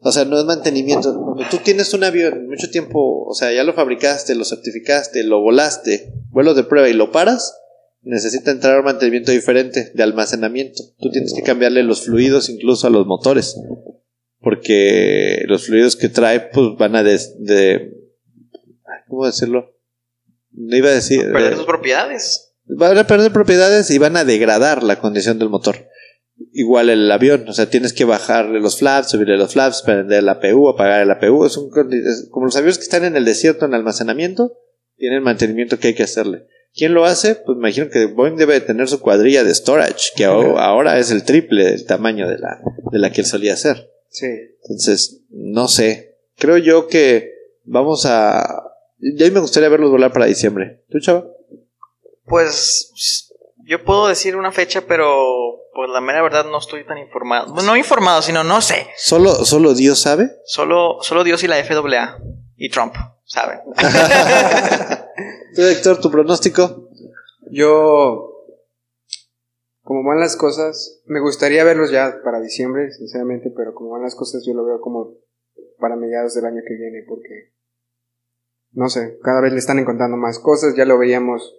O 0.00 0.12
sea, 0.12 0.24
no 0.24 0.38
es 0.38 0.44
mantenimiento. 0.44 1.12
Cuando 1.14 1.44
tú 1.50 1.58
tienes 1.58 1.92
un 1.92 2.04
avión 2.04 2.46
mucho 2.48 2.70
tiempo, 2.70 3.24
o 3.26 3.34
sea, 3.34 3.52
ya 3.52 3.64
lo 3.64 3.74
fabricaste, 3.74 4.34
lo 4.36 4.44
certificaste, 4.44 5.24
lo 5.24 5.40
volaste, 5.40 6.12
vuelo 6.30 6.54
de 6.54 6.62
prueba 6.64 6.88
y 6.88 6.92
lo 6.92 7.10
paras, 7.10 7.54
necesita 8.02 8.52
entrar 8.52 8.76
a 8.76 8.78
un 8.78 8.84
mantenimiento 8.84 9.32
diferente 9.32 9.90
de 9.94 10.02
almacenamiento. 10.02 10.82
Tú 11.00 11.10
tienes 11.10 11.34
que 11.34 11.42
cambiarle 11.42 11.82
los 11.82 12.02
fluidos 12.04 12.48
incluso 12.48 12.86
a 12.86 12.90
los 12.90 13.06
motores. 13.06 13.56
Porque 14.40 15.42
los 15.46 15.66
fluidos 15.66 15.96
que 15.96 16.08
trae, 16.08 16.40
pues 16.52 16.68
van 16.78 16.94
a 16.94 17.02
des- 17.02 17.34
de. 17.42 17.92
¿Cómo 19.08 19.26
decirlo? 19.26 19.74
No 20.52 20.76
iba 20.76 20.88
a 20.90 20.92
decir. 20.94 21.22
Perder 21.32 21.52
eh, 21.54 21.56
sus 21.56 21.66
propiedades. 21.66 22.52
van 22.66 22.96
a 22.98 23.06
perder 23.06 23.32
propiedades 23.32 23.90
y 23.90 23.98
van 23.98 24.16
a 24.16 24.24
degradar 24.24 24.82
la 24.84 25.00
condición 25.00 25.38
del 25.40 25.48
motor. 25.48 25.88
Igual 26.52 26.88
el 26.88 27.10
avión, 27.10 27.48
o 27.48 27.52
sea, 27.52 27.68
tienes 27.68 27.92
que 27.92 28.04
bajarle 28.04 28.60
los 28.60 28.78
flaps, 28.78 29.10
subirle 29.10 29.36
los 29.36 29.52
flaps, 29.52 29.82
prender 29.82 30.20
el 30.20 30.28
APU, 30.28 30.68
apagar 30.68 31.02
el 31.02 31.10
APU. 31.10 31.44
Es 31.44 31.56
un, 31.56 31.70
es 31.92 32.28
como 32.30 32.46
los 32.46 32.56
aviones 32.56 32.78
que 32.78 32.84
están 32.84 33.04
en 33.04 33.16
el 33.16 33.24
desierto 33.24 33.66
en 33.66 33.74
almacenamiento, 33.74 34.56
tienen 34.96 35.22
mantenimiento 35.22 35.78
que 35.78 35.88
hay 35.88 35.94
que 35.94 36.04
hacerle. 36.04 36.46
¿Quién 36.74 36.94
lo 36.94 37.04
hace? 37.04 37.34
Pues 37.34 37.56
me 37.56 37.68
imagino 37.68 37.90
que 37.90 38.06
Boeing 38.06 38.36
debe 38.36 38.54
de 38.54 38.60
tener 38.60 38.88
su 38.88 39.00
cuadrilla 39.00 39.42
de 39.42 39.54
storage, 39.54 40.10
que 40.14 40.26
ahora 40.26 40.64
ahora 40.64 40.98
es 40.98 41.10
el 41.10 41.24
triple 41.24 41.64
del 41.64 41.84
tamaño 41.86 42.28
de 42.28 42.38
la, 42.38 42.60
de 42.92 42.98
la 42.98 43.10
que 43.10 43.22
él 43.22 43.26
solía 43.26 43.54
hacer. 43.54 43.90
Sí. 44.10 44.26
Entonces, 44.62 45.22
no 45.30 45.66
sé. 45.66 46.18
Creo 46.36 46.58
yo 46.58 46.86
que 46.86 47.32
vamos 47.64 48.06
a... 48.06 48.64
Ya 49.00 49.30
me 49.30 49.40
gustaría 49.40 49.68
verlos 49.68 49.90
volar 49.90 50.12
para 50.12 50.26
diciembre. 50.26 50.84
¿Tú, 50.88 51.00
chava? 51.00 51.26
Pues 52.24 53.27
yo 53.68 53.84
puedo 53.84 54.08
decir 54.08 54.34
una 54.34 54.50
fecha, 54.50 54.84
pero 54.88 55.68
pues 55.74 55.90
la 55.90 56.00
mera 56.00 56.22
verdad 56.22 56.46
no 56.46 56.58
estoy 56.58 56.86
tan 56.86 56.96
informado. 56.96 57.54
No 57.62 57.76
informado, 57.76 58.22
sino 58.22 58.42
no 58.42 58.62
sé. 58.62 58.86
¿Solo, 58.96 59.44
solo 59.44 59.74
Dios 59.74 60.00
sabe? 60.00 60.30
Solo, 60.46 60.98
solo 61.02 61.22
Dios 61.22 61.44
y 61.44 61.48
la 61.48 61.62
FAA 61.62 62.18
y 62.56 62.70
Trump 62.70 62.94
saben. 63.24 63.60
¿Tú, 65.54 65.62
Héctor, 65.62 66.00
tu 66.00 66.10
pronóstico? 66.10 66.88
Yo, 67.50 68.46
como 69.82 70.02
van 70.02 70.20
las 70.20 70.36
cosas, 70.36 71.02
me 71.04 71.20
gustaría 71.20 71.62
verlos 71.62 71.90
ya 71.90 72.20
para 72.24 72.40
diciembre, 72.40 72.90
sinceramente, 72.90 73.52
pero 73.54 73.74
como 73.74 73.90
van 73.90 74.02
las 74.02 74.14
cosas 74.14 74.44
yo 74.46 74.54
lo 74.54 74.64
veo 74.64 74.80
como 74.80 75.14
para 75.78 75.94
mediados 75.94 76.34
del 76.34 76.46
año 76.46 76.62
que 76.66 76.74
viene, 76.74 77.04
porque, 77.06 77.52
no 78.72 78.88
sé, 78.88 79.18
cada 79.22 79.42
vez 79.42 79.52
le 79.52 79.58
están 79.58 79.78
encontrando 79.78 80.16
más 80.16 80.38
cosas, 80.38 80.74
ya 80.74 80.86
lo 80.86 80.98
veíamos, 80.98 81.54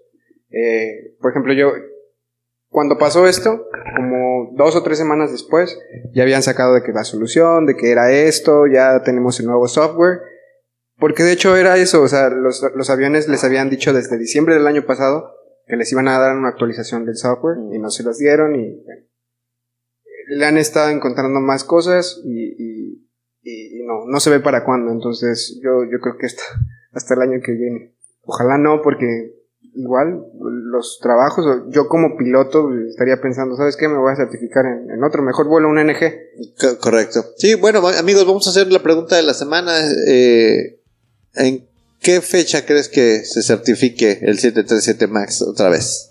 eh, 0.49 1.15
por 1.21 1.31
ejemplo, 1.31 1.53
yo, 1.53 1.71
cuando 2.79 2.97
pasó 2.97 3.27
esto, 3.27 3.67
como 3.97 4.51
dos 4.55 4.73
o 4.77 4.83
tres 4.83 4.97
semanas 4.97 5.33
después, 5.33 5.77
ya 6.13 6.23
habían 6.23 6.43
sacado 6.43 6.73
de 6.75 6.81
que 6.81 6.93
la 6.93 7.03
solución, 7.03 7.65
de 7.65 7.75
que 7.75 7.91
era 7.91 8.09
esto, 8.09 8.67
ya 8.67 9.03
tenemos 9.03 9.37
el 9.41 9.47
nuevo 9.47 9.67
software, 9.67 10.21
porque 10.97 11.23
de 11.23 11.33
hecho 11.33 11.57
era 11.57 11.75
eso, 11.75 12.01
o 12.01 12.07
sea, 12.07 12.29
los, 12.29 12.63
los 12.73 12.89
aviones 12.89 13.27
les 13.27 13.43
habían 13.43 13.69
dicho 13.69 13.91
desde 13.91 14.17
diciembre 14.17 14.55
del 14.55 14.65
año 14.65 14.85
pasado 14.85 15.35
que 15.67 15.75
les 15.75 15.91
iban 15.91 16.07
a 16.07 16.19
dar 16.19 16.37
una 16.37 16.47
actualización 16.47 17.03
del 17.05 17.17
software 17.17 17.57
y 17.73 17.79
no 17.79 17.89
se 17.89 18.03
los 18.03 18.17
dieron 18.17 18.55
y 18.55 18.81
le 20.29 20.45
han 20.45 20.57
estado 20.57 20.89
encontrando 20.89 21.41
más 21.41 21.65
cosas 21.65 22.21
y- 22.23 22.55
y- 22.57 23.07
y 23.81 23.83
no, 23.85 24.05
no 24.07 24.21
se 24.21 24.29
ve 24.29 24.39
para 24.39 24.63
cuándo, 24.63 24.93
entonces 24.93 25.59
yo, 25.61 25.83
yo 25.83 25.99
creo 25.99 26.15
que 26.17 26.27
hasta, 26.27 26.43
hasta 26.93 27.13
el 27.15 27.21
año 27.23 27.39
que 27.43 27.51
viene. 27.51 27.95
Ojalá 28.23 28.57
no, 28.57 28.81
porque 28.81 29.33
igual 29.79 30.23
los 30.39 30.99
trabajos, 31.01 31.45
yo 31.69 31.87
como 31.87 32.17
piloto 32.17 32.69
estaría 32.89 33.19
pensando, 33.21 33.55
¿sabes 33.55 33.75
qué? 33.77 33.87
Me 33.87 33.97
voy 33.97 34.11
a 34.11 34.15
certificar 34.15 34.65
en, 34.65 34.91
en 34.91 35.03
otro, 35.03 35.23
mejor 35.23 35.47
vuelo 35.47 35.69
un 35.69 35.77
NG. 35.83 36.13
Co- 36.59 36.77
correcto. 36.79 37.23
Sí, 37.37 37.55
bueno, 37.55 37.81
amigos, 37.87 38.25
vamos 38.25 38.45
a 38.47 38.49
hacer 38.51 38.71
la 38.71 38.83
pregunta 38.83 39.15
de 39.15 39.23
la 39.23 39.33
semana. 39.33 39.73
Eh, 40.07 40.79
¿En 41.35 41.65
qué 42.01 42.21
fecha 42.21 42.65
crees 42.65 42.89
que 42.89 43.23
se 43.23 43.41
certifique 43.41 44.19
el 44.21 44.37
737 44.39 45.07
MAX 45.07 45.41
otra 45.41 45.69
vez? 45.69 46.09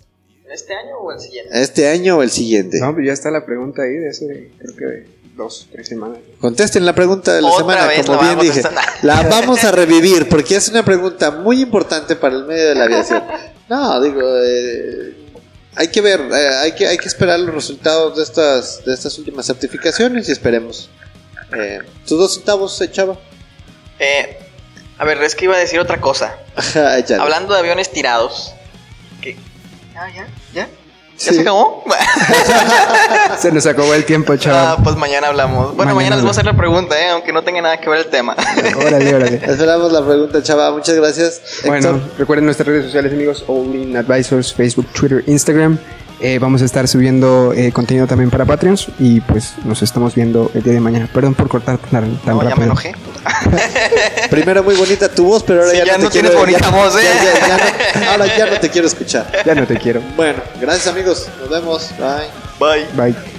¿Este 0.51 0.73
año 0.73 0.97
o 0.99 1.11
el 1.11 1.19
siguiente? 1.19 1.61
¿Este 1.61 1.87
año 1.89 2.17
o 2.17 2.23
el 2.23 2.31
siguiente? 2.31 2.79
No, 2.79 2.93
pues 2.93 3.05
ya 3.05 3.13
está 3.13 3.29
la 3.29 3.45
pregunta 3.45 3.83
ahí 3.83 3.93
de 3.97 4.09
hace, 4.09 4.51
creo 4.57 4.75
que 4.75 4.85
de 4.85 5.07
dos, 5.37 5.69
tres 5.71 5.87
semanas. 5.87 6.17
Contesten 6.41 6.85
la 6.85 6.93
pregunta 6.95 7.33
de 7.35 7.41
la 7.43 7.49
Otra 7.49 7.59
semana, 7.59 7.87
vez 7.87 8.05
como 8.05 8.19
bien 8.19 8.39
dije. 8.39 8.61
La 9.03 9.21
vamos 9.29 9.63
a 9.63 9.71
revivir 9.73 10.27
porque 10.27 10.55
es 10.55 10.67
una 10.69 10.83
pregunta 10.83 11.29
muy 11.31 11.61
importante 11.61 12.15
para 12.15 12.35
el 12.35 12.45
medio 12.45 12.67
de 12.69 12.75
la 12.75 12.85
aviación. 12.85 13.23
No, 13.69 14.01
digo, 14.01 14.21
eh, 14.43 15.15
hay 15.75 15.87
que 15.89 16.01
ver, 16.01 16.19
eh, 16.19 16.49
hay, 16.57 16.71
que, 16.73 16.87
hay 16.87 16.97
que 16.97 17.07
esperar 17.07 17.39
los 17.39 17.53
resultados 17.53 18.17
de 18.17 18.23
estas, 18.23 18.83
de 18.83 18.93
estas 18.93 19.17
últimas 19.19 19.45
certificaciones 19.45 20.27
y 20.27 20.31
esperemos. 20.31 20.89
Eh, 21.55 21.79
¿Tus 22.07 22.19
dos 22.19 22.33
centavos, 22.33 22.81
eh, 22.81 22.91
chava? 22.91 23.17
Eh, 23.99 24.39
a 24.97 25.05
ver, 25.05 25.21
es 25.23 25.35
que 25.35 25.45
iba 25.45 25.55
a 25.55 25.59
decir 25.59 25.79
otra 25.79 26.01
cosa. 26.01 26.37
Hablando 27.19 27.53
de 27.53 27.59
aviones 27.59 27.91
tirados. 27.91 28.53
¿Qué? 29.21 29.37
Ah, 29.95 30.09
ya, 30.15 30.27
ya. 31.19 31.25
¿Ya 31.25 31.29
Sí. 31.31 31.35
se 31.35 31.41
acabó? 31.41 31.83
Se 33.37 33.51
nos 33.51 33.65
acabó 33.65 33.93
el 33.93 34.05
tiempo, 34.05 34.33
ah, 34.33 34.37
chaval. 34.37 34.77
pues 34.83 34.95
mañana 34.95 35.27
hablamos. 35.27 35.75
Bueno, 35.75 35.93
Mañana 35.93 35.95
mañana, 35.95 36.15
les 36.15 36.23
voy 36.23 36.29
a 36.29 36.31
hacer 36.31 36.45
la 36.45 36.55
pregunta, 36.57 36.99
¿eh? 36.99 37.09
aunque 37.09 37.31
no 37.31 37.43
tenga 37.43 37.61
nada 37.61 37.77
que 37.79 37.89
ver 37.89 37.99
el 37.99 38.05
tema. 38.07 38.35
órale, 38.85 39.15
órale. 39.15 39.41
Esperamos 39.47 39.91
la 39.91 40.05
pregunta, 40.05 40.41
chava. 40.43 40.71
Muchas 40.71 40.95
gracias. 40.95 41.41
Bueno, 41.65 41.89
Héctor. 41.89 42.01
recuerden 42.17 42.45
nuestras 42.45 42.67
redes 42.67 42.85
sociales, 42.85 43.13
amigos, 43.13 43.43
All 43.47 43.95
Advisors, 43.95 44.53
Facebook, 44.53 44.87
Twitter, 44.87 45.23
Instagram. 45.27 45.77
Eh, 46.21 46.37
vamos 46.37 46.61
a 46.61 46.65
estar 46.65 46.85
subiendo 46.89 47.53
eh, 47.53 47.71
contenido 47.71 48.05
también 48.05 48.29
para 48.29 48.43
Patreons 48.43 48.87
y 48.99 49.21
pues 49.21 49.53
nos 49.63 49.81
estamos 49.81 50.15
viendo 50.15 50.51
el 50.53 50.63
día 50.63 50.73
de 50.73 50.81
mañana. 50.81 51.09
Perdón 51.13 51.33
por 51.33 51.47
cortar 51.47 51.77
tan, 51.77 52.17
tan 52.17 52.35
No, 52.35 52.43
ya 52.43 52.43
me 52.43 52.49
rápido. 52.49 52.65
enojé. 52.65 52.95
Primero 54.29 54.63
muy 54.63 54.75
bonita 54.75 55.09
tu 55.09 55.25
voz, 55.25 55.43
pero 55.43 55.61
ahora 55.61 55.71
Sí, 55.71 55.77
ya, 55.77 55.85
ya 55.85 55.97
no, 55.97 56.03
no 56.05 56.09
te 56.09 56.13
tienes 56.13 56.31
quiero, 56.31 56.45
bonita 56.45 56.59
ya- 56.71 56.77
voz, 56.77 56.95
¿eh? 56.95 57.03
ya- 57.03 57.39
ya- 57.39 57.47
ya 57.47 57.57
no- 57.57 58.11
ahora 58.11 58.37
ya 58.37 58.45
no 58.47 58.59
te 58.59 58.69
quiero 58.69 58.87
escuchar. 58.87 59.31
Ya 59.45 59.55
no 59.55 59.65
te 59.67 59.77
quiero. 59.77 60.01
Bueno, 60.15 60.41
gracias 60.59 60.87
amigos. 60.87 61.27
Nos 61.39 61.49
vemos. 61.49 61.89
Bye. 61.97 62.29
Bye. 62.59 63.11
Bye. 63.11 63.38